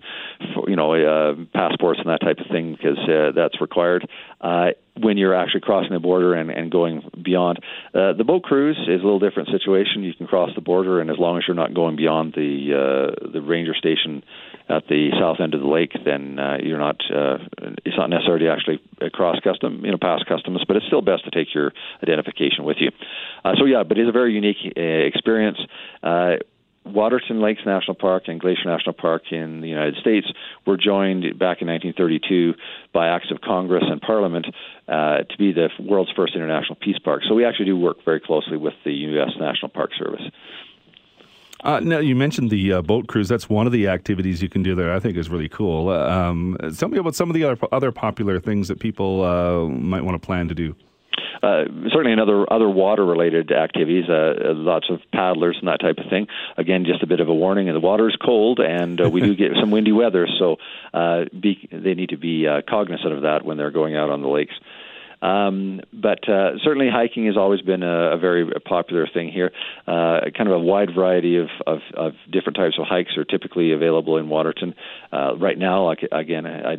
for, 0.53 0.69
you 0.69 0.75
know, 0.75 0.93
uh, 0.93 1.35
passports 1.55 2.01
and 2.01 2.09
that 2.09 2.21
type 2.21 2.39
of 2.39 2.47
thing, 2.51 2.73
because 2.73 2.99
uh, 3.09 3.31
that's 3.33 3.61
required. 3.61 4.09
Uh, 4.41 4.71
when 5.01 5.17
you're 5.17 5.35
actually 5.35 5.61
crossing 5.61 5.93
the 5.93 6.01
border 6.01 6.35
and, 6.35 6.51
and 6.51 6.71
going 6.71 7.03
beyond. 7.23 7.59
Uh, 7.95 8.13
the 8.13 8.25
boat 8.25 8.43
cruise 8.43 8.79
is 8.89 9.01
a 9.01 9.05
little 9.05 9.19
different 9.19 9.49
situation. 9.51 10.03
You 10.03 10.15
can 10.15 10.27
cross 10.27 10.51
the 10.55 10.61
border, 10.61 11.01
and 11.01 11.11
as 11.11 11.17
long 11.19 11.37
as 11.37 11.45
you're 11.47 11.57
not 11.57 11.75
going 11.75 11.97
beyond 11.97 12.33
the 12.35 12.75
uh, 12.75 13.31
the 13.33 13.41
ranger 13.41 13.75
station 13.75 14.23
at 14.69 14.89
the 14.89 15.11
south 15.21 15.37
end 15.41 15.55
of 15.55 15.61
the 15.61 15.67
lake, 15.67 15.93
then 16.05 16.39
uh, 16.39 16.57
you're 16.63 16.79
not. 16.79 16.97
Uh, 17.11 17.39
it's 17.85 17.97
not 17.97 18.09
necessary 18.09 18.41
to 18.41 18.49
actually 18.51 18.81
cross 19.13 19.39
custom, 19.45 19.85
you 19.85 19.91
know, 19.91 19.99
pass 20.01 20.23
customs, 20.27 20.63
but 20.67 20.77
it's 20.77 20.87
still 20.87 21.03
best 21.03 21.25
to 21.25 21.31
take 21.31 21.55
your 21.55 21.73
identification 22.03 22.65
with 22.65 22.79
you. 22.81 22.91
Uh, 23.45 23.53
so 23.59 23.67
yeah, 23.67 23.83
but 23.83 23.99
it's 23.99 24.09
a 24.09 24.13
very 24.13 24.33
unique 24.33 24.57
uh, 24.77 24.81
experience. 24.81 25.59
Uh, 26.03 26.37
Waterton 26.85 27.41
Lakes 27.41 27.63
National 27.65 27.95
Park 27.95 28.25
and 28.27 28.39
Glacier 28.39 28.67
National 28.67 28.93
Park 28.93 29.33
in 29.33 29.63
the 29.63 29.69
United 29.69 29.97
States 29.97 30.27
were 30.67 30.77
joined 30.77 31.23
back 31.39 31.63
in 31.63 31.69
1932 31.69 32.55
by 32.93 33.09
acts 33.09 33.31
of 33.31 33.41
Congress 33.41 33.85
and 33.87 34.01
Parliament 34.03 34.47
uh, 34.87 35.19
to 35.19 35.39
be 35.39 35.53
the 35.53 35.69
world's 35.81 36.13
first 36.15 36.35
international 36.35 36.77
peace 36.77 36.99
park. 37.03 37.23
So 37.27 37.35
we 37.35 37.45
actually 37.45 37.67
do 37.67 37.77
work 37.77 38.05
very 38.05 38.21
closely 38.21 38.59
with 38.59 38.75
the 38.85 38.93
U.S. 38.93 39.31
National 39.41 39.71
Park 39.71 39.91
Service. 39.99 40.23
Uh, 41.65 41.81
now, 41.81 41.99
you 41.99 42.15
mentioned 42.15 42.51
the 42.51 42.75
uh, 42.75 42.83
boat 42.83 43.07
cruise. 43.07 43.29
That's 43.29 43.49
one 43.49 43.67
of 43.67 43.73
the 43.73 43.89
activities 43.89 44.43
you 44.43 44.51
can 44.51 44.63
do 44.63 44.75
there. 44.75 44.95
I 44.95 45.01
think 45.01 45.17
is 45.17 45.31
really 45.31 45.49
cool. 45.49 45.89
Uh, 45.89 46.11
um, 46.11 46.59
tell 46.77 46.91
me 46.91 46.99
about 46.99 47.15
some 47.15 47.31
of 47.31 47.35
the 47.35 47.45
other 47.45 47.59
other 47.73 47.91
popular 47.91 48.39
things 48.39 48.69
that 48.69 48.81
people 48.81 49.25
uh, 49.25 49.67
might 49.69 50.03
want 50.03 50.21
to 50.21 50.25
plan 50.25 50.49
to 50.49 50.55
do. 50.55 50.77
Uh, 51.43 51.65
certainly 51.91 52.13
in 52.13 52.19
other 52.19 52.51
other 52.53 52.69
water 52.69 53.05
related 53.05 53.51
activities, 53.51 54.09
uh, 54.09 54.35
lots 54.55 54.89
of 54.91 55.01
paddlers 55.13 55.57
and 55.59 55.69
that 55.69 55.81
type 55.81 55.99
of 55.99 56.09
thing. 56.11 56.27
Again, 56.57 56.85
just 56.85 57.03
a 57.03 57.07
bit 57.07 57.21
of 57.21 57.29
a 57.29 57.35
warning: 57.35 57.73
the 57.73 57.81
water 57.81 58.09
is 58.09 58.17
cold, 58.17 58.61
and 58.61 59.01
uh, 59.01 59.11
we 59.11 59.21
do 59.21 59.35
get 59.37 59.53
some 59.59 59.71
windy 59.71 59.93
weather, 59.93 60.27
so 60.39 60.57
uh, 60.93 61.25
be, 61.39 61.69
they 61.73 61.95
need 61.95 62.11
to 62.11 62.17
be 62.17 62.47
uh, 62.47 62.63
cognizant 62.69 63.13
of 63.13 63.23
that 63.23 63.45
when 63.45 63.57
they're 63.57 63.71
going 63.71 63.97
out 63.97 64.11
on 64.11 64.23
the 64.23 64.29
lakes. 64.29 64.55
Um, 65.25 65.81
but 65.91 66.29
uh, 66.29 66.59
certainly, 66.63 66.89
hiking 66.93 67.27
has 67.27 67.37
always 67.37 67.63
been 67.63 67.83
a, 67.83 68.13
a 68.13 68.19
very 68.19 68.47
popular 68.67 69.09
thing 69.13 69.33
here. 69.33 69.53
Uh, 69.87 70.21
kind 70.37 70.49
of 70.49 70.55
a 70.55 70.59
wide 70.59 70.91
variety 70.95 71.39
of, 71.39 71.49
of, 71.67 71.79
of 71.97 72.13
different 72.31 72.57
types 72.57 72.77
of 72.79 72.87
hikes 72.87 73.17
are 73.17 73.25
typically 73.25 73.73
available 73.73 74.19
in 74.19 74.29
Waterton. 74.29 74.75
Uh, 75.11 75.35
right 75.37 75.57
now, 75.57 75.87
like, 75.87 76.01
again, 76.13 76.47
I, 76.47 76.73
I 76.73 76.77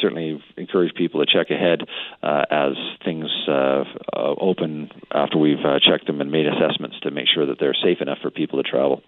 certainly 0.00 0.42
encourage 0.56 0.94
people 0.94 1.24
to 1.24 1.32
check 1.32 1.50
ahead 1.50 1.82
uh, 2.22 2.44
as 2.50 2.72
things 3.04 3.28
uh, 3.46 3.84
uh, 4.12 4.34
open 4.40 4.90
after 5.12 5.38
we've 5.38 5.64
uh, 5.64 5.78
checked 5.78 6.06
them 6.06 6.20
and 6.20 6.30
made 6.30 6.46
assessments 6.46 6.96
to 7.02 7.10
make 7.12 7.26
sure 7.32 7.46
that 7.46 7.58
they're 7.60 7.76
safe 7.84 8.00
enough 8.00 8.18
for 8.20 8.30
people 8.30 8.60
to 8.62 8.68
travel. 8.68 9.02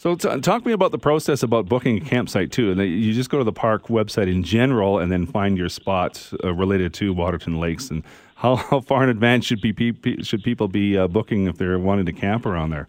So, 0.00 0.14
t- 0.14 0.40
talk 0.40 0.62
to 0.62 0.66
me 0.66 0.72
about 0.72 0.92
the 0.92 0.98
process 0.98 1.42
about 1.42 1.68
booking 1.68 1.98
a 1.98 2.00
campsite 2.00 2.50
too. 2.50 2.70
And 2.70 2.80
you 2.80 3.12
just 3.12 3.28
go 3.28 3.36
to 3.36 3.44
the 3.44 3.52
park 3.52 3.88
website 3.88 4.32
in 4.32 4.42
general, 4.42 4.98
and 4.98 5.12
then 5.12 5.26
find 5.26 5.58
your 5.58 5.68
spots 5.68 6.32
uh, 6.42 6.54
related 6.54 6.94
to 6.94 7.12
Waterton 7.12 7.60
Lakes. 7.60 7.90
And 7.90 8.02
how, 8.36 8.56
how 8.56 8.80
far 8.80 9.02
in 9.02 9.10
advance 9.10 9.44
should 9.44 9.60
be 9.60 9.74
should 10.22 10.42
people 10.42 10.68
be 10.68 10.96
uh, 10.96 11.06
booking 11.06 11.48
if 11.48 11.58
they're 11.58 11.78
wanting 11.78 12.06
to 12.06 12.14
camp 12.14 12.46
around 12.46 12.70
there? 12.70 12.88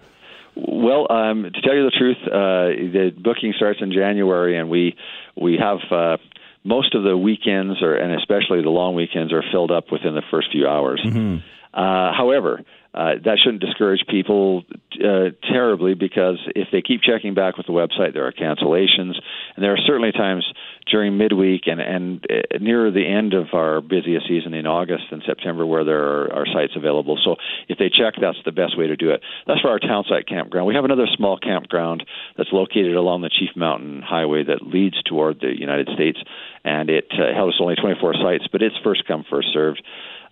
Well, 0.56 1.12
um, 1.12 1.44
to 1.44 1.62
tell 1.62 1.76
you 1.76 1.84
the 1.84 1.92
truth, 1.92 2.18
uh, 2.28 2.92
the 2.94 3.14
booking 3.22 3.54
starts 3.58 3.80
in 3.82 3.92
January, 3.92 4.58
and 4.58 4.70
we 4.70 4.96
we 5.36 5.58
have 5.58 5.80
uh, 5.92 6.16
most 6.64 6.96
of 6.96 7.04
the 7.04 7.18
weekends, 7.18 7.82
or 7.82 7.94
and 7.94 8.14
especially 8.14 8.62
the 8.62 8.70
long 8.70 8.96
weekends, 8.96 9.34
are 9.34 9.44
filled 9.52 9.72
up 9.72 9.92
within 9.92 10.16
the 10.16 10.24
first 10.32 10.48
few 10.54 10.66
hours. 10.66 11.02
Mm-hmm. 11.06 11.40
Uh, 11.74 12.14
however, 12.14 12.62
uh, 12.94 13.16
that 13.24 13.40
shouldn't 13.42 13.62
discourage 13.62 14.02
people 14.10 14.64
uh, 15.00 15.32
terribly 15.50 15.94
because 15.94 16.38
if 16.56 16.68
they 16.74 16.82
keep 16.82 17.02
checking 17.02 17.34
back 17.34 17.56
with 17.56 17.66
the 17.66 17.72
website, 17.72 18.14
there 18.14 18.28
are 18.28 18.34
cancellations, 18.34 19.16
and 19.56 19.64
there 19.64 19.72
are 19.72 19.80
certainly 19.86 20.12
times 20.12 20.46
during 20.90 21.18
midweek 21.18 21.68
and 21.68 21.80
and 21.80 22.26
uh, 22.30 22.58
near 22.60 22.92
the 22.92 23.08
end 23.08 23.34
of 23.34 23.54
our 23.54 23.80
busiest 23.80 24.28
season 24.28 24.54
in 24.54 24.68
August 24.68 25.06
and 25.12 25.24
September 25.26 25.66
where 25.66 25.86
there 25.86 26.04
are, 26.04 26.34
are 26.34 26.46
sites 26.46 26.74
available. 26.76 27.18
So 27.24 27.38
if 27.70 27.78
they 27.78 27.90
check, 27.90 28.16
that's 28.20 28.38
the 28.44 28.52
best 28.52 28.78
way 28.78 28.88
to 28.88 28.98
do 28.98 29.12
it. 29.12 29.22
That's 29.48 29.62
for 29.62 29.70
our 29.70 29.80
townsite 29.80 30.28
campground. 30.28 30.68
We 30.68 30.76
have 30.76 30.86
another 30.86 31.08
small 31.16 31.38
campground 31.38 32.04
that's 32.36 32.52
located 32.52 32.96
along 32.96 33.22
the 33.22 33.30
Chief 33.30 33.56
Mountain 33.56 34.02
Highway 34.02 34.44
that 34.44 34.68
leads 34.68 35.02
toward 35.04 35.40
the 35.40 35.58
United 35.58 35.88
States, 35.94 36.20
and 36.66 36.90
it 36.90 37.08
uh, 37.14 37.34
held 37.34 37.54
us 37.54 37.60
only 37.62 37.76
24 37.76 38.16
sites, 38.16 38.48
but 38.52 38.62
it's 38.62 38.76
first 38.84 39.08
come 39.08 39.24
first 39.30 39.48
served. 39.54 39.82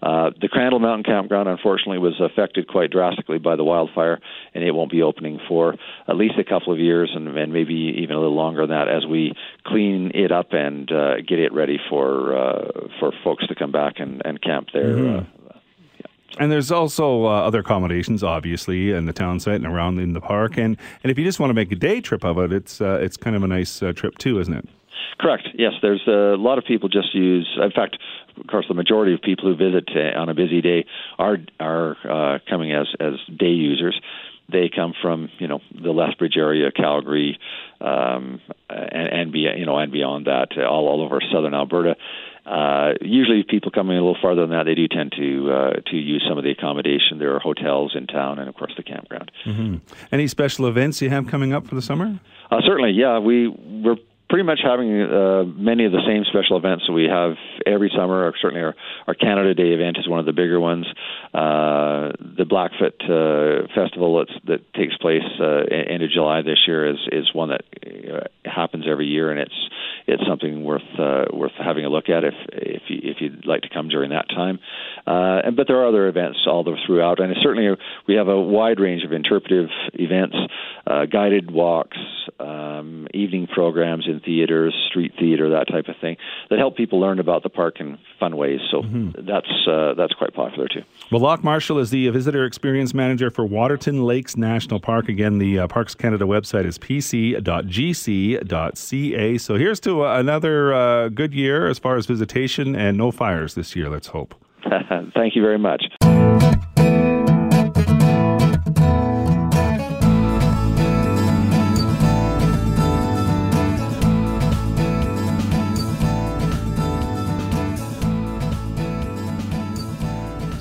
Uh, 0.01 0.29
the 0.39 0.47
Crandell 0.47 0.79
Mountain 0.79 1.03
Campground, 1.03 1.49
unfortunately, 1.49 1.97
was 1.97 2.19
affected 2.21 2.67
quite 2.67 2.89
drastically 2.89 3.37
by 3.37 3.55
the 3.55 3.63
wildfire, 3.63 4.19
and 4.53 4.63
it 4.63 4.71
won't 4.71 4.91
be 4.91 5.01
opening 5.01 5.39
for 5.47 5.75
at 6.07 6.15
least 6.15 6.35
a 6.39 6.43
couple 6.43 6.71
of 6.71 6.79
years, 6.79 7.11
and, 7.13 7.27
and 7.37 7.51
maybe 7.51 7.73
even 8.01 8.15
a 8.15 8.19
little 8.19 8.35
longer 8.35 8.61
than 8.65 8.69
that, 8.69 8.87
as 8.87 9.05
we 9.05 9.33
clean 9.65 10.11
it 10.13 10.31
up 10.31 10.53
and 10.53 10.91
uh, 10.91 11.15
get 11.27 11.39
it 11.39 11.53
ready 11.53 11.77
for 11.89 12.37
uh, 12.37 12.87
for 12.99 13.11
folks 13.23 13.45
to 13.47 13.55
come 13.55 13.71
back 13.71 13.95
and, 13.97 14.21
and 14.23 14.41
camp 14.41 14.67
there. 14.73 14.95
Mm-hmm. 14.95 15.19
Uh, 15.19 15.23
and 16.39 16.49
there's 16.49 16.71
also 16.71 17.25
uh, 17.25 17.41
other 17.41 17.59
accommodations, 17.59 18.23
obviously, 18.23 18.91
in 18.91 19.05
the 19.05 19.13
town 19.13 19.39
site 19.41 19.55
and 19.55 19.65
around 19.65 19.99
in 19.99 20.13
the 20.13 20.21
park. 20.21 20.57
And, 20.57 20.77
and 21.03 21.11
if 21.11 21.19
you 21.19 21.25
just 21.25 21.39
want 21.39 21.49
to 21.49 21.53
make 21.53 21.71
a 21.71 21.75
day 21.75 21.99
trip 21.99 22.23
of 22.23 22.37
it, 22.37 22.53
it's 22.53 22.79
uh, 22.79 22.99
it's 23.01 23.17
kind 23.17 23.35
of 23.35 23.43
a 23.43 23.47
nice 23.47 23.83
uh, 23.83 23.91
trip 23.91 24.17
too, 24.17 24.39
isn't 24.39 24.53
it? 24.53 24.67
Correct. 25.19 25.49
Yes, 25.55 25.73
there's 25.81 26.07
a 26.07 26.37
lot 26.37 26.57
of 26.57 26.63
people 26.63 26.87
just 26.87 27.13
use. 27.13 27.59
In 27.61 27.71
fact, 27.71 27.97
of 28.39 28.47
course, 28.47 28.65
the 28.67 28.73
majority 28.73 29.13
of 29.13 29.21
people 29.21 29.45
who 29.45 29.55
visit 29.55 29.89
uh, 29.95 30.19
on 30.19 30.29
a 30.29 30.33
busy 30.33 30.61
day 30.61 30.85
are 31.17 31.37
are 31.59 31.97
uh, 32.09 32.39
coming 32.49 32.73
as 32.73 32.87
as 32.99 33.13
day 33.37 33.47
users. 33.47 33.99
They 34.51 34.69
come 34.73 34.93
from 34.99 35.29
you 35.37 35.47
know 35.47 35.61
the 35.73 35.91
Lethbridge 35.91 36.35
area, 36.37 36.71
Calgary, 36.71 37.37
um, 37.81 38.41
and, 38.69 39.07
and 39.07 39.31
be 39.31 39.39
you 39.39 39.65
know 39.65 39.77
and 39.77 39.91
beyond 39.91 40.25
that, 40.25 40.57
all 40.57 40.87
all 40.87 41.01
over 41.03 41.19
southern 41.31 41.53
Alberta. 41.53 41.95
Uh, 42.45 42.93
usually, 43.01 43.43
people 43.47 43.69
coming 43.69 43.95
a 43.95 44.01
little 44.01 44.17
farther 44.19 44.41
than 44.41 44.49
that, 44.49 44.63
they 44.63 44.73
do 44.73 44.87
tend 44.87 45.11
to 45.11 45.51
uh, 45.51 45.73
to 45.91 45.97
use 45.97 46.25
some 46.27 46.37
of 46.39 46.43
the 46.43 46.49
accommodation. 46.49 47.19
There 47.19 47.35
are 47.35 47.39
hotels 47.39 47.95
in 47.95 48.07
town, 48.07 48.39
and 48.39 48.49
of 48.49 48.55
course, 48.55 48.73
the 48.75 48.81
campground. 48.81 49.31
Mm-hmm. 49.45 49.75
Any 50.11 50.27
special 50.27 50.65
events 50.65 50.99
you 50.99 51.11
have 51.11 51.27
coming 51.27 51.53
up 51.53 51.67
for 51.67 51.75
the 51.75 51.81
summer? 51.81 52.19
Uh, 52.49 52.61
certainly, 52.65 52.91
yeah. 52.91 53.19
We 53.19 53.49
we're 53.49 53.97
pretty 54.29 54.43
much 54.43 54.59
having 54.63 55.01
uh, 55.01 55.43
many 55.43 55.85
of 55.85 55.91
the 55.91 56.01
same 56.07 56.23
special 56.25 56.57
events 56.57 56.85
that 56.87 56.93
we 56.93 57.05
have 57.05 57.33
every 57.65 57.91
summer. 57.95 58.31
Certainly, 58.41 58.63
our, 58.63 58.75
our 59.07 59.13
Canada 59.15 59.53
Day 59.53 59.73
event 59.73 59.97
is 59.99 60.07
one 60.07 60.19
of 60.19 60.25
the 60.25 60.33
bigger 60.33 60.59
ones. 60.59 60.85
Uh, 61.33 62.13
the 62.37 62.45
Blackfoot 62.47 62.95
uh, 63.03 63.67
Festival 63.73 64.19
that's, 64.19 64.39
that 64.45 64.73
takes 64.73 64.95
place 64.97 65.23
uh, 65.39 65.63
end 65.69 66.03
of 66.03 66.09
July 66.11 66.41
this 66.41 66.59
year 66.67 66.89
is 66.89 66.99
is 67.11 67.33
one 67.33 67.49
that 67.49 67.61
uh, 67.85 68.27
happens 68.49 68.85
every 68.89 69.07
year, 69.07 69.31
and 69.31 69.39
it's 69.39 69.69
it's 70.07 70.23
something 70.27 70.63
worth 70.63 70.81
uh, 70.97 71.25
worth 71.33 71.51
having 71.57 71.85
a 71.85 71.89
look 71.89 72.09
at 72.09 72.23
if 72.23 72.33
if 72.51 72.83
you, 72.87 72.99
if 73.03 73.17
you'd 73.19 73.45
like 73.45 73.61
to 73.61 73.69
come 73.69 73.89
during 73.89 74.11
that 74.11 74.29
time. 74.29 74.59
Uh, 75.07 75.41
and, 75.45 75.55
but 75.55 75.67
there 75.67 75.77
are 75.77 75.87
other 75.87 76.07
events 76.07 76.39
all 76.47 76.63
throughout, 76.85 77.19
and 77.19 77.33
certainly 77.41 77.75
we 78.07 78.15
have 78.15 78.27
a 78.27 78.39
wide 78.39 78.79
range 78.79 79.03
of 79.03 79.11
interpretive 79.11 79.69
events, 79.93 80.35
uh, 80.85 81.05
guided 81.05 81.49
walks, 81.49 81.97
um, 82.39 83.07
evening 83.13 83.47
programs 83.47 84.05
in 84.07 84.18
theaters, 84.19 84.73
street 84.89 85.13
theater, 85.19 85.49
that 85.49 85.67
type 85.67 85.87
of 85.87 85.95
thing, 85.99 86.17
that 86.49 86.59
help 86.59 86.75
people 86.77 86.99
learn 86.99 87.19
about 87.19 87.43
the 87.43 87.49
park 87.49 87.79
in 87.79 87.97
fun 88.19 88.35
ways. 88.37 88.59
So 88.71 88.81
mm-hmm. 88.81 89.25
that's 89.25 89.67
uh, 89.67 89.93
that's 89.95 90.13
quite 90.13 90.33
popular 90.33 90.67
too. 90.67 90.83
Well, 91.11 91.21
Locke 91.21 91.43
Marshall 91.43 91.79
is 91.79 91.89
the 91.89 92.09
visitor 92.09 92.45
experience 92.45 92.93
manager 92.93 93.29
for 93.29 93.45
Waterton 93.45 94.03
Lakes 94.03 94.37
National 94.37 94.79
Park. 94.79 95.09
Again, 95.09 95.37
the 95.37 95.59
uh, 95.59 95.67
Parks 95.67 95.95
Canada 95.95 96.25
website 96.25 96.65
is 96.65 96.77
pc.gc.ca. 96.77 97.37
So 99.37 99.55
here's 99.55 99.79
to 99.81 100.05
uh, 100.05 100.19
another 100.19 100.73
uh, 100.73 101.09
good 101.09 101.33
year 101.33 101.67
as 101.67 101.79
far 101.79 101.95
as 101.97 102.05
visitation 102.05 102.75
and 102.75 102.97
no 102.97 103.11
fires 103.11 103.55
this 103.55 103.75
year. 103.75 103.89
Let's 103.89 104.07
hope. 104.07 104.35
Thank 105.13 105.35
you 105.35 105.41
very 105.41 105.57
much. 105.57 105.85